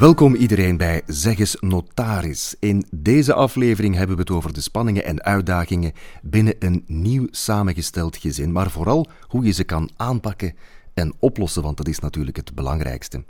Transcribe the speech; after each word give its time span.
Welkom 0.00 0.34
iedereen 0.34 0.76
bij 0.76 1.02
Zeggens 1.06 1.56
Notaris. 1.60 2.54
In 2.58 2.86
deze 2.90 3.34
aflevering 3.34 3.94
hebben 3.94 4.16
we 4.16 4.22
het 4.22 4.30
over 4.30 4.52
de 4.52 4.60
spanningen 4.60 5.04
en 5.04 5.22
uitdagingen 5.22 5.92
binnen 6.22 6.54
een 6.58 6.84
nieuw 6.86 7.26
samengesteld 7.30 8.16
gezin, 8.16 8.52
maar 8.52 8.70
vooral 8.70 9.06
hoe 9.28 9.44
je 9.44 9.50
ze 9.50 9.64
kan 9.64 9.90
aanpakken 9.96 10.54
en 10.94 11.14
oplossen, 11.18 11.62
want 11.62 11.76
dat 11.76 11.88
is 11.88 11.98
natuurlijk 11.98 12.36
het 12.36 12.54
belangrijkste. 12.54 13.24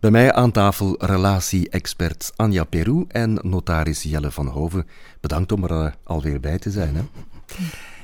Bij 0.00 0.10
mij 0.10 0.32
aan 0.32 0.50
tafel 0.50 1.04
relatie-expert 1.04 2.32
Anja 2.36 2.64
Peru 2.64 3.04
en 3.08 3.38
notaris 3.42 4.02
Jelle 4.02 4.30
van 4.30 4.46
Hoven. 4.46 4.86
Bedankt 5.20 5.52
om 5.52 5.64
er 5.64 5.70
uh, 5.70 5.92
alweer 6.04 6.40
bij 6.40 6.58
te 6.58 6.70
zijn. 6.70 6.96
Hè? 6.96 7.02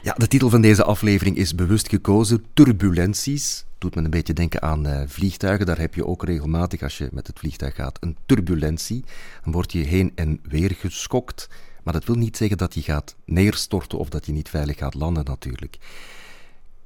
Ja, 0.08 0.14
de 0.14 0.28
titel 0.28 0.50
van 0.50 0.60
deze 0.60 0.84
aflevering 0.84 1.36
is 1.36 1.54
bewust 1.54 1.88
gekozen: 1.88 2.44
Turbulenties. 2.54 3.64
Doet 3.78 3.94
me 3.94 4.02
een 4.02 4.10
beetje 4.10 4.32
denken 4.32 4.62
aan 4.62 4.86
uh, 4.86 5.02
vliegtuigen. 5.06 5.66
Daar 5.66 5.78
heb 5.78 5.94
je 5.94 6.06
ook 6.06 6.24
regelmatig, 6.24 6.82
als 6.82 6.98
je 6.98 7.08
met 7.12 7.26
het 7.26 7.38
vliegtuig 7.38 7.74
gaat, 7.74 7.98
een 8.00 8.16
turbulentie. 8.26 9.04
Dan 9.44 9.52
word 9.52 9.72
je 9.72 9.78
heen 9.78 10.12
en 10.14 10.40
weer 10.42 10.74
geschokt. 10.74 11.48
Maar 11.82 11.92
dat 11.92 12.04
wil 12.04 12.14
niet 12.14 12.36
zeggen 12.36 12.56
dat 12.58 12.74
je 12.74 12.82
gaat 12.82 13.16
neerstorten 13.24 13.98
of 13.98 14.08
dat 14.08 14.26
je 14.26 14.32
niet 14.32 14.48
veilig 14.48 14.78
gaat 14.78 14.94
landen, 14.94 15.24
natuurlijk. 15.24 15.78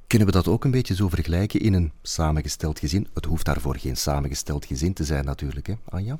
Kunnen 0.07 0.27
we 0.27 0.33
dat 0.33 0.47
ook 0.47 0.63
een 0.63 0.71
beetje 0.71 0.95
zo 0.95 1.09
vergelijken 1.09 1.59
in 1.59 1.73
een 1.73 1.91
samengesteld 2.01 2.79
gezin? 2.79 3.07
Het 3.13 3.25
hoeft 3.25 3.45
daarvoor 3.45 3.77
geen 3.77 3.97
samengesteld 3.97 4.65
gezin 4.65 4.93
te 4.93 5.03
zijn, 5.03 5.25
natuurlijk, 5.25 5.67
hè, 5.67 5.73
Anja? 5.89 6.19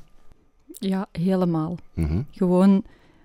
Ja, 0.66 1.06
helemaal. 1.12 1.78
Mm 1.94 2.26
Gewoon 2.30 2.84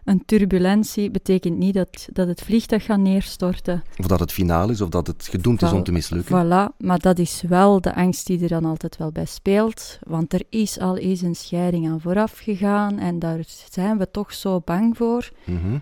een 0.10 0.26
turbulentie 0.26 1.12
betekent 1.12 1.58
niet 1.58 1.74
dat, 1.74 2.08
dat 2.14 2.28
het 2.28 2.42
vliegtuig 2.42 2.84
gaat 2.84 3.00
neerstorten. 3.00 3.84
Of 3.98 4.06
dat 4.06 4.20
het 4.20 4.32
finaal 4.32 4.70
is, 4.70 4.82
of 4.82 4.90
dat 4.90 5.08
het 5.08 5.28
gedoemd 5.30 5.62
is 5.62 5.72
om 5.72 5.84
te 5.84 5.92
mislukken. 5.92 6.46
Voilà, 6.46 6.78
maar 6.78 7.00
dat 7.00 7.20
is 7.20 7.44
wel 7.48 7.82
de 7.82 7.96
angst 7.96 8.28
die 8.28 8.42
er 8.42 8.48
dan 8.48 8.66
altijd 8.66 8.98
wel 8.98 9.12
bij 9.12 9.26
speelt. 9.26 10.00
Want 10.08 10.34
er 10.34 10.42
is 10.50 10.80
al 10.80 10.98
eens 10.98 11.22
een 11.22 11.36
scheiding 11.36 11.90
aan 11.90 12.02
vooraf 12.02 12.38
gegaan 12.38 13.00
en 13.00 13.20
daar 13.20 13.44
zijn 13.72 13.98
we 13.98 14.12
toch 14.12 14.34
zo 14.34 14.62
bang 14.66 14.98
voor. 14.98 15.32
Mm 15.46 15.82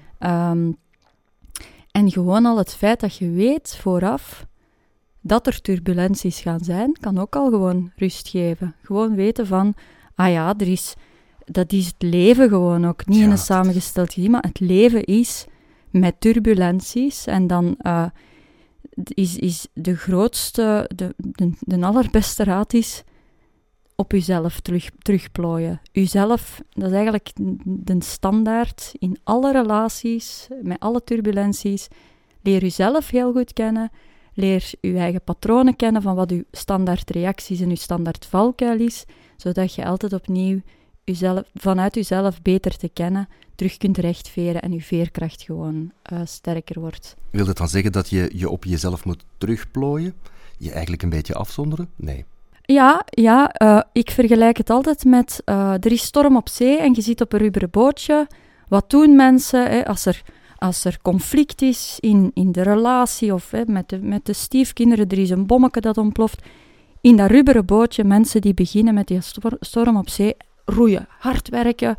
en 1.91 2.11
gewoon 2.11 2.45
al 2.45 2.57
het 2.57 2.73
feit 2.73 2.99
dat 2.99 3.15
je 3.15 3.29
weet 3.29 3.77
vooraf 3.81 4.45
dat 5.21 5.47
er 5.47 5.61
turbulenties 5.61 6.39
gaan 6.39 6.59
zijn, 6.59 6.97
kan 6.99 7.17
ook 7.17 7.35
al 7.35 7.49
gewoon 7.49 7.91
rust 7.95 8.27
geven. 8.27 8.75
Gewoon 8.81 9.15
weten 9.15 9.47
van, 9.47 9.73
ah 10.15 10.31
ja, 10.31 10.53
er 10.57 10.67
is 10.67 10.95
dat 11.51 11.71
is 11.71 11.85
het 11.85 12.01
leven 12.01 12.49
gewoon 12.49 12.87
ook. 12.87 13.05
Niet 13.05 13.21
in 13.21 13.31
een 13.31 13.37
samengesteld 13.37 14.13
gezin, 14.13 14.31
maar 14.31 14.43
het 14.47 14.59
leven 14.59 15.03
is 15.03 15.45
met 15.89 16.15
turbulenties. 16.19 17.25
En 17.25 17.47
dan 17.47 17.75
uh, 17.81 18.05
is, 19.03 19.37
is 19.37 19.67
de 19.73 19.95
grootste, 19.95 20.89
de, 20.95 21.13
de, 21.17 21.51
de, 21.59 21.85
allerbeste 21.85 22.43
raad 22.43 22.73
is 22.73 23.03
op 23.95 24.11
jezelf 24.11 24.59
terug, 24.59 24.89
terugplooien. 24.99 25.81
Uzelf, 25.91 26.61
dat 26.69 26.87
is 26.89 26.95
eigenlijk 26.95 27.29
de 27.63 27.95
standaard 27.99 28.91
in 28.99 29.17
alle 29.23 29.51
relaties, 29.51 30.47
met 30.61 30.79
alle 30.79 31.03
turbulenties. 31.03 31.87
Leer 32.41 32.61
jezelf 32.61 33.09
heel 33.09 33.31
goed 33.31 33.53
kennen. 33.53 33.91
Leer 34.33 34.71
je 34.81 34.97
eigen 34.97 35.23
patronen 35.23 35.75
kennen 35.75 36.01
van 36.01 36.15
wat 36.15 36.31
uw 36.31 36.43
standaard 36.51 37.09
reacties 37.09 37.59
en 37.59 37.69
uw 37.69 37.75
standaard 37.75 38.25
valkuil 38.25 38.79
is, 38.79 39.05
zodat 39.37 39.73
je 39.73 39.85
altijd 39.85 40.13
opnieuw 40.13 40.61
uzelf, 41.09 41.43
vanuit 41.55 41.95
jezelf 41.95 42.41
beter 42.41 42.77
te 42.77 42.89
kennen, 42.89 43.27
terug 43.55 43.77
kunt 43.77 43.97
rechtveren 43.97 44.61
en 44.61 44.71
je 44.71 44.81
veerkracht 44.81 45.41
gewoon 45.41 45.91
uh, 46.13 46.19
sterker 46.23 46.79
wordt. 46.79 47.15
Wil 47.29 47.45
dat 47.45 47.57
dan 47.57 47.69
zeggen 47.69 47.91
dat 47.91 48.09
je 48.09 48.31
je 48.33 48.49
op 48.49 48.63
jezelf 48.63 49.05
moet 49.05 49.23
terugplooien? 49.37 50.13
Je 50.57 50.71
eigenlijk 50.71 51.03
een 51.03 51.09
beetje 51.09 51.33
afzonderen? 51.33 51.89
Nee. 51.95 52.25
Ja, 52.61 53.05
ja 53.09 53.55
uh, 53.61 53.81
ik 53.91 54.11
vergelijk 54.11 54.57
het 54.57 54.69
altijd 54.69 55.05
met, 55.05 55.41
uh, 55.45 55.73
er 55.73 55.91
is 55.91 56.01
storm 56.01 56.35
op 56.35 56.49
zee 56.49 56.77
en 56.77 56.93
je 56.93 57.01
zit 57.01 57.21
op 57.21 57.33
een 57.33 57.39
rubberen 57.39 57.69
bootje. 57.69 58.27
Wat 58.67 58.89
doen 58.89 59.15
mensen 59.15 59.69
hè, 59.69 59.85
als, 59.85 60.05
er, 60.05 60.21
als 60.57 60.85
er 60.85 60.97
conflict 61.01 61.61
is 61.61 61.97
in, 61.99 62.31
in 62.33 62.51
de 62.51 62.61
relatie 62.61 63.33
of 63.33 63.51
hè, 63.51 63.61
met, 63.65 63.89
de, 63.89 63.99
met 63.99 64.25
de 64.25 64.33
stiefkinderen, 64.33 65.09
er 65.09 65.17
is 65.17 65.29
een 65.29 65.45
bommetje 65.45 65.81
dat 65.81 65.97
ontploft. 65.97 66.41
In 67.01 67.15
dat 67.15 67.29
rubberen 67.29 67.65
bootje, 67.65 68.03
mensen 68.03 68.41
die 68.41 68.53
beginnen 68.53 68.93
met 68.93 69.07
die 69.07 69.19
storm 69.59 69.97
op 69.97 70.09
zee, 70.09 70.35
roeien, 70.67 71.07
hard 71.19 71.49
werken 71.49 71.95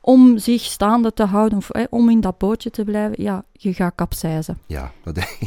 om 0.00 0.38
zich 0.38 0.62
staande 0.62 1.12
te 1.12 1.24
houden 1.24 1.58
of 1.58 1.70
om 1.90 2.10
in 2.10 2.20
dat 2.20 2.38
bootje 2.38 2.70
te 2.70 2.84
blijven, 2.84 3.22
ja, 3.22 3.44
je 3.52 3.74
gaat 3.74 3.94
kapseizen. 3.94 4.58
Ja, 4.66 4.92
dat, 5.04 5.16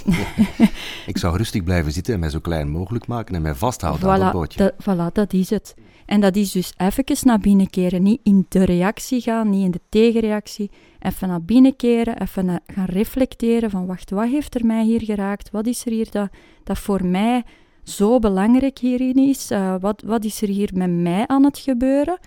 ik 1.11 1.17
zou 1.17 1.37
rustig 1.37 1.63
blijven 1.63 1.91
zitten 1.91 2.13
en 2.13 2.19
mij 2.19 2.29
zo 2.29 2.39
klein 2.39 2.69
mogelijk 2.69 3.07
maken 3.07 3.35
en 3.35 3.41
mij 3.41 3.55
vasthouden 3.55 4.09
aan 4.09 4.19
dat 4.19 4.31
bootje. 4.31 4.73
voilà, 4.81 5.11
dat 5.13 5.33
is 5.33 5.49
het. 5.49 5.75
En 6.05 6.21
dat 6.21 6.35
is 6.35 6.51
dus 6.51 6.73
even 6.77 7.03
naar 7.21 7.39
binnen 7.39 7.69
keren, 7.69 8.03
niet 8.03 8.19
in 8.23 8.45
de 8.49 8.63
reactie 8.63 9.21
gaan, 9.21 9.49
niet 9.49 9.65
in 9.65 9.71
de 9.71 9.81
tegenreactie. 9.89 10.71
Even 10.99 11.27
naar 11.27 11.41
binnen 11.41 11.75
keren, 11.75 12.21
even 12.21 12.61
gaan 12.67 12.85
reflecteren 12.85 13.69
van, 13.69 13.85
wacht, 13.85 14.09
wat 14.09 14.27
heeft 14.27 14.55
er 14.55 14.65
mij 14.65 14.83
hier 14.83 15.01
geraakt? 15.01 15.51
Wat 15.51 15.67
is 15.67 15.85
er 15.85 15.91
hier 15.91 16.11
dat, 16.11 16.29
dat 16.63 16.77
voor 16.77 17.05
mij 17.05 17.43
zo 17.83 18.19
belangrijk 18.19 18.77
hierin 18.77 19.15
is? 19.15 19.51
Uh, 19.51 19.75
wat, 19.79 20.03
wat 20.05 20.25
is 20.25 20.41
er 20.41 20.47
hier 20.47 20.69
met 20.73 20.89
mij 20.89 21.27
aan 21.27 21.43
het 21.43 21.57
gebeuren? 21.57 22.19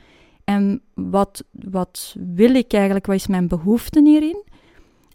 En 0.47 0.81
wat, 0.95 1.45
wat 1.51 2.15
wil 2.19 2.55
ik 2.55 2.73
eigenlijk, 2.73 3.07
wat 3.07 3.17
is 3.17 3.27
mijn 3.27 3.49
behoefte 3.49 4.03
hierin? 4.03 4.43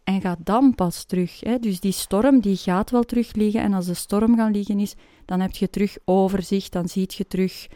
En 0.04 0.22
ga 0.22 0.36
dan 0.44 0.76
pas 0.76 1.04
terug. 1.04 1.40
Hè. 1.40 1.60
Dus 1.60 1.80
die 1.80 1.92
storm 1.92 2.40
die 2.40 2.56
gaat 2.56 2.90
wel 2.90 3.04
terug 3.04 3.34
liggen. 3.34 3.62
En 3.62 3.74
als 3.74 3.86
de 3.86 3.94
storm 3.94 4.36
gaan 4.36 4.52
liggen 4.52 4.80
is, 4.80 4.96
dan 5.26 5.40
heb 5.40 5.52
je 5.52 5.70
terug 5.70 5.98
overzicht. 6.06 6.72
Dan 6.72 6.88
zie 6.88 7.06
je 7.08 7.28
terug, 7.28 7.68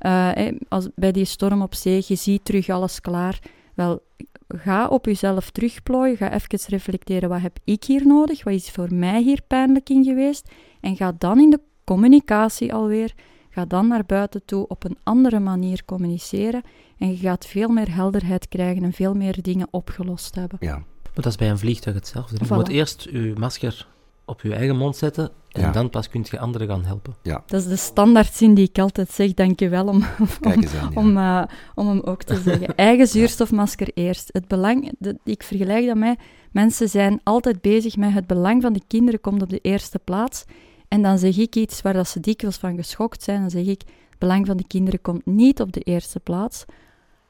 uh, 0.00 0.30
als, 0.68 0.88
bij 0.94 1.12
die 1.12 1.24
storm 1.24 1.62
op 1.62 1.74
zee, 1.74 2.04
je 2.06 2.14
ziet 2.14 2.44
terug 2.44 2.68
alles 2.68 3.00
klaar. 3.00 3.38
Wel, 3.74 4.02
ga 4.48 4.88
op 4.88 5.04
jezelf 5.06 5.50
terugplooien. 5.50 6.16
Ga 6.16 6.32
even 6.32 6.68
reflecteren, 6.68 7.28
wat 7.28 7.40
heb 7.40 7.58
ik 7.64 7.84
hier 7.84 8.06
nodig? 8.06 8.44
Wat 8.44 8.54
is 8.54 8.70
voor 8.70 8.94
mij 8.94 9.22
hier 9.22 9.42
pijnlijk 9.46 9.88
in 9.88 10.04
geweest? 10.04 10.50
En 10.80 10.96
ga 10.96 11.12
dan 11.18 11.40
in 11.40 11.50
de 11.50 11.60
communicatie 11.84 12.74
alweer 12.74 13.14
Ga 13.54 13.64
dan 13.64 13.88
naar 13.88 14.04
buiten 14.06 14.44
toe 14.44 14.66
op 14.66 14.84
een 14.84 14.98
andere 15.02 15.40
manier 15.40 15.84
communiceren 15.84 16.62
en 16.98 17.10
je 17.10 17.16
gaat 17.16 17.46
veel 17.46 17.68
meer 17.68 17.94
helderheid 17.94 18.48
krijgen 18.48 18.82
en 18.82 18.92
veel 18.92 19.14
meer 19.14 19.42
dingen 19.42 19.68
opgelost 19.70 20.34
hebben. 20.34 20.58
Ja. 20.60 20.74
Maar 20.74 21.12
dat 21.22 21.26
is 21.26 21.36
bij 21.36 21.50
een 21.50 21.58
vliegtuig 21.58 21.96
hetzelfde. 21.96 22.36
Je 22.40 22.54
moet 22.54 22.68
eerst 22.68 23.02
je 23.10 23.34
masker 23.38 23.86
op 24.24 24.40
je 24.40 24.54
eigen 24.54 24.76
mond 24.76 24.96
zetten 24.96 25.30
en 25.50 25.72
dan 25.72 25.90
pas 25.90 26.08
kun 26.08 26.26
je 26.30 26.38
anderen 26.38 26.68
gaan 26.68 26.84
helpen. 26.84 27.14
Ja. 27.22 27.42
Dat 27.46 27.60
is 27.60 27.68
de 27.68 27.76
standaardzin 27.76 28.54
die 28.54 28.68
ik 28.68 28.78
altijd 28.78 29.10
zeg, 29.10 29.34
dankjewel 29.34 29.86
om, 29.86 30.04
om, 30.54 30.62
om, 30.94 31.16
uh, 31.16 31.42
om 31.74 31.88
hem 31.88 32.00
ook 32.00 32.22
te 32.22 32.40
zeggen. 32.44 32.76
Eigen 32.76 33.06
zuurstofmasker 33.06 33.90
eerst. 33.94 34.28
Het 34.32 34.48
belang, 34.48 34.92
ik 35.24 35.42
vergelijk 35.42 35.86
dat 35.86 35.96
met, 35.96 36.18
mensen 36.50 36.88
zijn 36.88 37.20
altijd 37.22 37.60
bezig 37.60 37.96
met 37.96 38.12
het 38.12 38.26
belang 38.26 38.62
van 38.62 38.72
de 38.72 38.82
kinderen 38.86 39.20
komt 39.20 39.42
op 39.42 39.50
de 39.50 39.60
eerste 39.62 39.98
plaats. 39.98 40.44
En 40.92 41.02
dan 41.02 41.18
zeg 41.18 41.36
ik 41.36 41.56
iets 41.56 41.82
waar 41.82 41.92
dat 41.92 42.08
ze 42.08 42.20
dikwijls 42.20 42.56
van 42.56 42.76
geschokt 42.76 43.22
zijn. 43.22 43.40
Dan 43.40 43.50
zeg 43.50 43.66
ik, 43.66 43.80
het 43.80 44.18
belang 44.18 44.46
van 44.46 44.56
de 44.56 44.66
kinderen 44.66 45.00
komt 45.00 45.26
niet 45.26 45.60
op 45.60 45.72
de 45.72 45.80
eerste 45.80 46.20
plaats. 46.20 46.64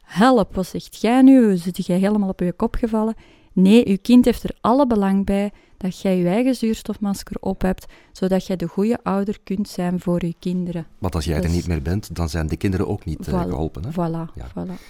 Help, 0.02 0.54
wat 0.54 0.66
zegt 0.66 1.00
jij 1.00 1.22
nu? 1.22 1.56
Zit 1.56 1.86
jij 1.86 1.98
helemaal 1.98 2.28
op 2.28 2.40
je 2.40 2.52
kop 2.52 2.74
gevallen? 2.74 3.14
Nee, 3.52 3.88
uw 3.88 3.96
kind 4.02 4.24
heeft 4.24 4.42
er 4.42 4.56
alle 4.60 4.86
belang 4.86 5.26
bij 5.26 5.52
dat 5.76 6.00
jij 6.00 6.16
je 6.16 6.28
eigen 6.28 6.54
zuurstofmasker 6.54 7.36
op 7.40 7.62
hebt, 7.62 7.86
zodat 8.12 8.46
jij 8.46 8.56
de 8.56 8.66
goede 8.66 8.98
ouder 9.02 9.38
kunt 9.44 9.68
zijn 9.68 10.00
voor 10.00 10.24
je 10.24 10.34
kinderen. 10.38 10.86
Want 10.98 11.14
als 11.14 11.24
jij 11.24 11.36
er 11.36 11.42
dus 11.42 11.52
niet 11.52 11.66
meer 11.66 11.82
bent, 11.82 12.16
dan 12.16 12.28
zijn 12.28 12.46
de 12.46 12.56
kinderen 12.56 12.88
ook 12.88 13.04
niet 13.04 13.28
uh, 13.28 13.40
geholpen. 13.40 13.84
Hè? 13.84 13.90
Voilà, 13.90 14.32
ja. 14.34 14.48
voilà. 14.50 14.82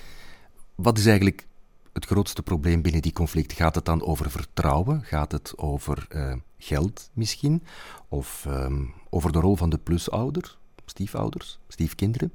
Wat 0.74 0.98
is 0.98 1.06
eigenlijk 1.06 1.46
het 1.92 2.06
grootste 2.06 2.42
probleem 2.42 2.82
binnen 2.82 3.02
die 3.02 3.12
conflict? 3.12 3.52
Gaat 3.52 3.74
het 3.74 3.84
dan 3.84 4.02
over 4.02 4.30
vertrouwen? 4.30 5.02
Gaat 5.02 5.32
het 5.32 5.52
over 5.56 6.06
uh, 6.10 6.34
geld 6.58 7.10
misschien? 7.12 7.62
Of 8.08 8.46
um, 8.48 8.94
over 9.10 9.32
de 9.32 9.40
rol 9.40 9.56
van 9.56 9.70
de 9.70 9.78
plusouder, 9.78 10.58
stiefouders, 10.86 11.58
stiefkinderen? 11.68 12.32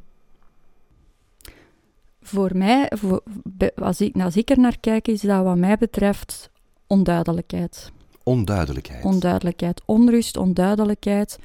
Voor 2.22 2.58
mij, 2.58 2.92
voor, 2.96 3.24
als, 3.76 4.02
ik, 4.02 4.16
als 4.16 4.38
ik 4.38 4.50
er 4.50 4.60
naar 4.60 4.80
kijk, 4.80 5.08
is 5.08 5.22
dat 5.22 5.44
wat 5.44 5.58
mij 5.58 5.78
betreft 5.78 6.50
onduidelijkheid. 6.88 7.92
Onduidelijkheid? 8.24 9.04
Onduidelijkheid. 9.04 9.82
Onrust, 9.86 10.38
onduidelijkheid. 10.38 11.40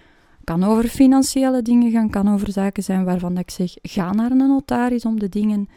Kan 0.44 0.64
over 0.64 0.88
financiële 0.88 1.62
dingen 1.62 1.90
gaan, 1.90 2.10
kan 2.10 2.32
over 2.32 2.52
zaken 2.52 2.82
zijn 2.82 3.04
waarvan 3.04 3.38
ik 3.38 3.50
zeg, 3.50 3.74
ga 3.82 4.12
naar 4.12 4.30
een 4.30 4.36
notaris 4.36 5.04
om 5.04 5.18
de 5.18 5.28
dingen 5.28 5.68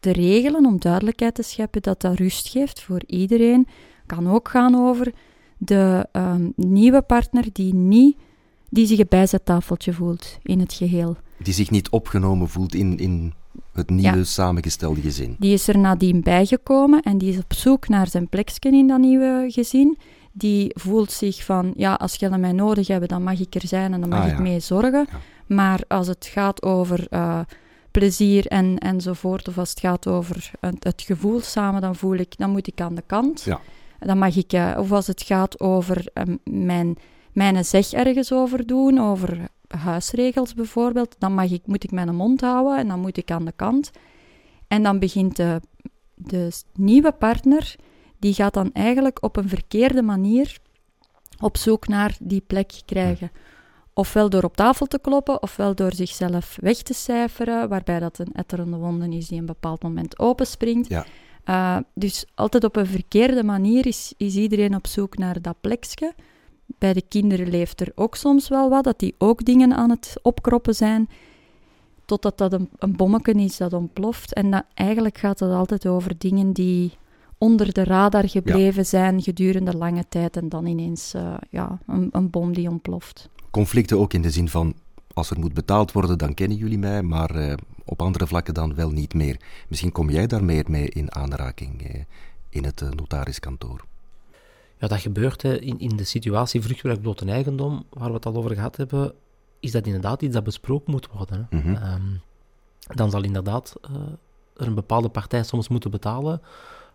te 0.00 0.12
regelen, 0.12 0.66
om 0.66 0.80
duidelijkheid 0.80 1.34
te 1.34 1.42
scheppen, 1.42 1.82
dat 1.82 2.00
dat 2.00 2.18
rust 2.18 2.48
geeft 2.48 2.82
voor 2.82 3.02
iedereen. 3.06 3.66
Kan 4.06 4.28
ook 4.28 4.48
gaan 4.48 4.74
over 4.74 5.12
de 5.58 6.06
um, 6.12 6.52
nieuwe 6.56 7.02
partner 7.02 7.44
die, 7.52 7.74
niet, 7.74 8.16
die 8.68 8.86
zich 8.86 8.98
een 8.98 9.06
bijzettafeltje 9.08 9.92
voelt 9.92 10.38
in 10.42 10.60
het 10.60 10.72
geheel. 10.72 11.16
Die 11.38 11.54
zich 11.54 11.70
niet 11.70 11.88
opgenomen 11.88 12.48
voelt 12.48 12.74
in, 12.74 12.98
in 12.98 13.32
het 13.72 13.90
nieuwe 13.90 14.24
samengestelde 14.24 15.00
gezin. 15.00 15.36
Die 15.38 15.52
is 15.52 15.68
er 15.68 15.78
nadien 15.78 16.22
bijgekomen 16.22 17.02
en 17.02 17.18
die 17.18 17.32
is 17.32 17.38
op 17.38 17.52
zoek 17.52 17.88
naar 17.88 18.08
zijn 18.08 18.28
plekje 18.28 18.70
in 18.70 18.86
dat 18.86 18.98
nieuwe 18.98 19.44
gezin. 19.48 19.98
Die 20.32 20.70
voelt 20.74 21.12
zich 21.12 21.44
van, 21.44 21.72
ja, 21.76 21.94
als 21.94 22.14
jullie 22.14 22.38
mij 22.38 22.52
nodig 22.52 22.86
hebben, 22.86 23.08
dan 23.08 23.22
mag 23.22 23.40
ik 23.40 23.54
er 23.54 23.66
zijn 23.66 23.92
en 23.92 24.00
dan 24.00 24.08
mag 24.08 24.24
ah, 24.24 24.28
ik 24.28 24.38
mee 24.38 24.60
zorgen. 24.60 25.06
Maar 25.46 25.80
als 25.88 26.06
het 26.06 26.26
gaat 26.26 26.62
over 26.62 27.06
uh, 27.10 27.40
plezier 27.98 28.46
en, 28.46 28.78
enzovoort, 28.78 29.48
of 29.48 29.58
als 29.58 29.70
het 29.70 29.80
gaat 29.80 30.06
over 30.06 30.50
het, 30.60 30.84
het, 30.84 31.02
gevoel 31.02 31.40
samen, 31.40 31.80
dan 31.80 31.96
voel 31.96 32.14
ik, 32.14 32.36
dan 32.36 32.50
moet 32.50 32.66
ik 32.66 32.80
aan 32.80 32.94
de 32.94 33.02
kant. 33.06 33.42
Ja. 33.42 33.60
Dan 33.98 34.18
mag 34.18 34.36
ik, 34.36 34.52
uh, 34.52 34.76
of 34.78 34.92
als 34.92 35.06
het 35.06 35.22
gaat 35.22 35.60
over 35.60 36.06
uh, 36.14 36.34
mijn, 36.44 36.96
mijn 37.32 37.64
zeg 37.64 37.92
ergens 37.92 38.32
over 38.32 38.66
doen, 38.66 38.98
over 38.98 39.48
huisregels 39.68 40.54
bijvoorbeeld, 40.54 41.14
dan 41.18 41.34
mag 41.34 41.50
ik, 41.50 41.62
moet 41.66 41.84
ik 41.84 41.90
mijn 41.90 42.14
mond 42.14 42.40
houden 42.40 42.78
en 42.78 42.88
dan 42.88 43.00
moet 43.00 43.16
ik 43.16 43.30
aan 43.30 43.44
de 43.44 43.52
kant. 43.56 43.90
En 44.68 44.82
dan 44.82 44.98
begint 44.98 45.36
de, 45.36 45.60
de 46.14 46.52
nieuwe 46.74 47.12
partner, 47.12 47.76
die 48.18 48.34
gaat 48.34 48.54
dan 48.54 48.72
eigenlijk 48.72 49.22
op 49.22 49.36
een 49.36 49.48
verkeerde 49.48 50.02
manier 50.02 50.58
op 51.40 51.56
zoek 51.56 51.88
naar 51.88 52.16
die 52.20 52.42
plek 52.46 52.72
krijgen. 52.84 53.30
Ofwel 53.98 54.30
door 54.30 54.42
op 54.42 54.56
tafel 54.56 54.86
te 54.86 54.98
kloppen, 54.98 55.42
ofwel 55.42 55.74
door 55.74 55.94
zichzelf 55.94 56.56
weg 56.60 56.76
te 56.76 56.94
cijferen, 56.94 57.68
waarbij 57.68 57.98
dat 57.98 58.18
een 58.18 58.32
etterende 58.32 58.76
wonde 58.76 59.16
is 59.16 59.28
die 59.28 59.38
een 59.38 59.46
bepaald 59.46 59.82
moment 59.82 60.18
openspringt. 60.18 60.88
Ja. 60.88 61.06
Uh, 61.44 61.76
dus 61.94 62.26
altijd 62.34 62.64
op 62.64 62.76
een 62.76 62.86
verkeerde 62.86 63.44
manier 63.44 63.86
is, 63.86 64.14
is 64.16 64.36
iedereen 64.36 64.74
op 64.74 64.86
zoek 64.86 65.16
naar 65.16 65.42
dat 65.42 65.60
plekje. 65.60 66.14
Bij 66.66 66.92
de 66.92 67.02
kinderen 67.08 67.48
leeft 67.48 67.80
er 67.80 67.92
ook 67.94 68.14
soms 68.14 68.48
wel 68.48 68.68
wat, 68.68 68.84
dat 68.84 68.98
die 68.98 69.14
ook 69.18 69.44
dingen 69.44 69.74
aan 69.74 69.90
het 69.90 70.16
opkroppen 70.22 70.74
zijn, 70.74 71.08
totdat 72.04 72.38
dat 72.38 72.52
een, 72.52 72.68
een 72.78 72.96
bommetje 72.96 73.32
is 73.32 73.56
dat 73.56 73.72
ontploft. 73.72 74.32
En 74.32 74.50
dat, 74.50 74.64
eigenlijk 74.74 75.18
gaat 75.18 75.40
het 75.40 75.52
altijd 75.52 75.86
over 75.86 76.18
dingen 76.18 76.52
die 76.52 76.92
onder 77.38 77.72
de 77.72 77.84
radar 77.84 78.28
gebleven 78.28 78.86
zijn 78.86 79.22
gedurende 79.22 79.76
lange 79.76 80.04
tijd 80.08 80.36
en 80.36 80.48
dan 80.48 80.66
ineens 80.66 81.14
uh, 81.14 81.34
ja, 81.50 81.78
een, 81.86 82.08
een 82.12 82.30
bom 82.30 82.54
die 82.54 82.68
ontploft. 82.68 83.28
Conflicten 83.50 83.98
ook 83.98 84.12
in 84.12 84.22
de 84.22 84.30
zin 84.30 84.48
van, 84.48 84.74
als 85.12 85.30
er 85.30 85.38
moet 85.38 85.54
betaald 85.54 85.92
worden, 85.92 86.18
dan 86.18 86.34
kennen 86.34 86.56
jullie 86.56 86.78
mij, 86.78 87.02
maar 87.02 87.36
uh, 87.36 87.54
op 87.84 88.02
andere 88.02 88.26
vlakken 88.26 88.54
dan 88.54 88.74
wel 88.74 88.90
niet 88.90 89.14
meer. 89.14 89.40
Misschien 89.68 89.92
kom 89.92 90.10
jij 90.10 90.26
daar 90.26 90.44
meer 90.44 90.64
mee 90.68 90.88
in 90.88 91.14
aanraking 91.14 91.94
uh, 91.94 92.02
in 92.48 92.64
het 92.64 92.80
notariskantoor. 92.80 93.84
Ja, 94.78 94.88
dat 94.88 95.00
gebeurt 95.00 95.42
hè. 95.42 95.60
In, 95.60 95.78
in 95.78 95.96
de 95.96 96.04
situatie 96.04 96.62
vruchtwerk 96.62 97.00
bloot 97.00 97.20
een 97.20 97.28
eigendom, 97.28 97.84
waar 97.90 98.08
we 98.08 98.14
het 98.14 98.26
al 98.26 98.36
over 98.36 98.54
gehad 98.54 98.76
hebben, 98.76 99.14
is 99.60 99.70
dat 99.70 99.86
inderdaad 99.86 100.22
iets 100.22 100.34
dat 100.34 100.44
besproken 100.44 100.90
moet 100.90 101.08
worden. 101.12 101.46
Hè. 101.50 101.56
Mm 101.56 101.62
-hmm. 101.62 101.92
um, 101.92 102.20
dan 102.94 103.10
zal 103.10 103.22
inderdaad 103.22 103.74
er 104.56 104.66
een 104.66 104.74
bepaalde 104.74 105.08
partij 105.08 105.42
soms 105.42 105.68
moeten 105.68 105.90
betalen 105.90 106.40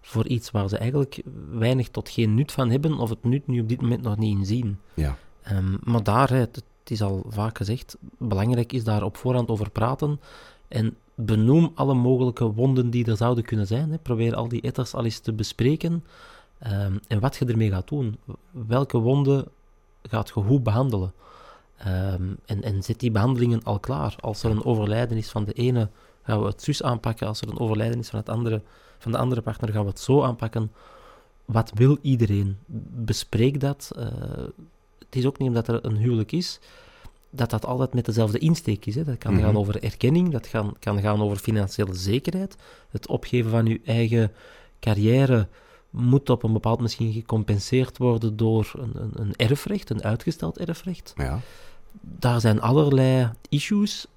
voor 0.02 0.28
iets 0.28 0.52
waar 0.52 0.70
ze 0.70 0.78
eigenlijk 0.78 1.22
weinig 1.52 1.90
tot 1.90 2.10
geen 2.10 2.36
nut 2.36 2.52
van 2.52 2.70
hebben, 2.70 2.98
of 2.98 3.10
het 3.10 3.24
nut 3.24 3.48
nu 3.48 3.62
op 3.62 3.70
dit 3.70 3.82
moment 3.82 4.02
nog 4.02 4.18
niet 4.18 4.38
inzien. 4.38 4.80
Ja. 4.94 5.18
Um, 5.52 5.78
maar 5.84 6.04
daar, 6.04 6.30
het, 6.30 6.56
het, 6.56 6.92
is 6.92 7.02
al 7.02 7.26
vaak 7.28 7.58
gezegd, 7.58 7.98
belangrijk 8.18 8.74
is 8.74 8.84
daar 8.84 9.04
op 9.04 9.18
voorhand 9.18 9.50
over 9.50 9.70
praten 9.70 10.20
en 10.68 10.96
benoem 11.16 11.72
alle 11.76 11.94
mogelijke 11.94 12.52
wonden 12.52 12.90
die 12.90 13.06
er 13.06 13.18
zouden 13.18 13.44
kunnen 13.44 13.68
zijn. 13.68 13.92
Hè. 13.92 13.98
Probeer 13.98 14.36
al 14.36 14.48
die 14.48 14.62
etters 14.62 14.94
al 14.94 15.04
eens 15.04 15.20
te 15.20 15.34
bespreken 15.34 16.04
um, 16.68 17.00
en 17.08 17.20
wat 17.20 17.36
je 17.36 17.46
ermee 17.46 17.70
gaat 17.70 17.88
doen. 17.88 18.18
Welke 18.52 18.98
wonden 18.98 19.48
gaat 20.02 20.28
je 20.28 20.40
hoe 20.40 20.60
behandelen? 20.60 21.14
Um, 21.88 22.38
en, 22.46 22.64
en 22.64 22.84
zet 22.84 23.00
die 23.00 23.12
behandelingen 23.12 23.64
al 23.64 23.80
klaar. 23.80 24.16
Als 24.20 24.44
er 24.44 24.52
een 24.52 24.66
overlijden 24.66 25.18
is 25.18 25.30
van 25.30 25.44
de 25.44 25.54
ene, 25.54 25.90
gaan 26.24 26.40
we 26.40 26.46
het 26.46 26.64
zus 26.64 26.84
aanpakken. 26.84 27.28
Als 27.28 27.42
er 27.42 27.50
een 27.50 27.60
overlijden 27.60 28.00
is 28.00 28.10
van, 28.10 28.20
het 28.20 28.30
andere, 28.30 28.62
van 28.98 29.12
de 29.12 29.18
andere 29.18 29.42
partner, 29.42 29.72
gaan 29.72 29.84
we 29.84 29.90
het 29.90 30.00
zo 30.00 30.24
aanpakken. 30.24 30.72
Wat 31.46 31.72
wil 31.74 31.98
iedereen? 32.02 32.58
Bespreek 33.06 33.60
dat. 33.60 33.92
Uh, 33.98 34.08
het 35.14 35.22
is 35.22 35.28
ook 35.28 35.38
niet 35.38 35.48
omdat 35.48 35.68
er 35.68 35.86
een 35.86 35.98
huwelijk 35.98 36.32
is, 36.32 36.60
dat 37.30 37.50
dat 37.50 37.66
altijd 37.66 37.94
met 37.94 38.06
dezelfde 38.06 38.38
insteek 38.38 38.86
is. 38.86 38.96
Hè. 38.96 39.04
Dat 39.04 39.18
kan 39.18 39.32
mm 39.32 39.38
-hmm. 39.38 39.48
gaan 39.48 39.58
over 39.58 39.84
erkenning, 39.84 40.32
dat 40.32 40.50
kan, 40.50 40.76
kan 40.80 41.02
gaan 41.02 41.22
over 41.22 41.38
financiële 41.38 41.94
zekerheid. 41.94 42.56
Het 42.90 43.08
opgeven 43.08 43.52
van 43.52 43.66
je 43.66 43.82
eigen 43.86 44.32
carrière 44.80 45.48
moet 45.90 46.30
op 46.30 46.44
een 46.44 46.54
bepaald 46.54 46.82
misschien 46.82 47.14
gecompenseerd 47.14 47.98
worden 47.98 48.38
door 48.38 48.72
een, 48.78 48.92
een, 49.02 49.12
een 49.14 49.36
erfrecht, 49.36 49.90
een 49.90 50.04
uitgesteld 50.04 50.58
erfrecht. 50.58 51.14
Ja. 51.16 51.40
Daar 52.02 52.40
zijn 52.40 52.62
allerlei 52.62 53.32
issues 53.50 54.08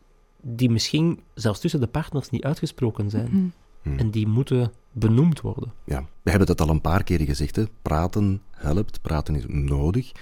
die 0.41 0.71
misschien 0.71 1.21
zelfs 1.35 1.61
tussen 1.61 1.81
de 1.81 1.87
partners 1.87 2.31
niet 2.31 2.45
uitgesproken 2.45 3.11
zijn. 3.11 3.29
Mhm. 3.31 3.47
Hmm. 3.83 3.99
En 3.99 4.11
die 4.11 4.27
moeten 4.27 4.73
benoemd 4.93 5.41
worden. 5.41 5.73
Ja, 5.85 6.07
we 6.23 6.31
hebben 6.31 6.49
het 6.49 6.61
al 6.61 6.69
een 6.69 6.81
paar 6.81 7.03
keer 7.03 7.21
gezegd. 7.21 7.57
Hè. 7.57 7.65
Praten 7.83 8.43
helpt, 8.51 9.03
praten 9.03 9.35
is 9.35 9.45
nodig. 9.47 10.13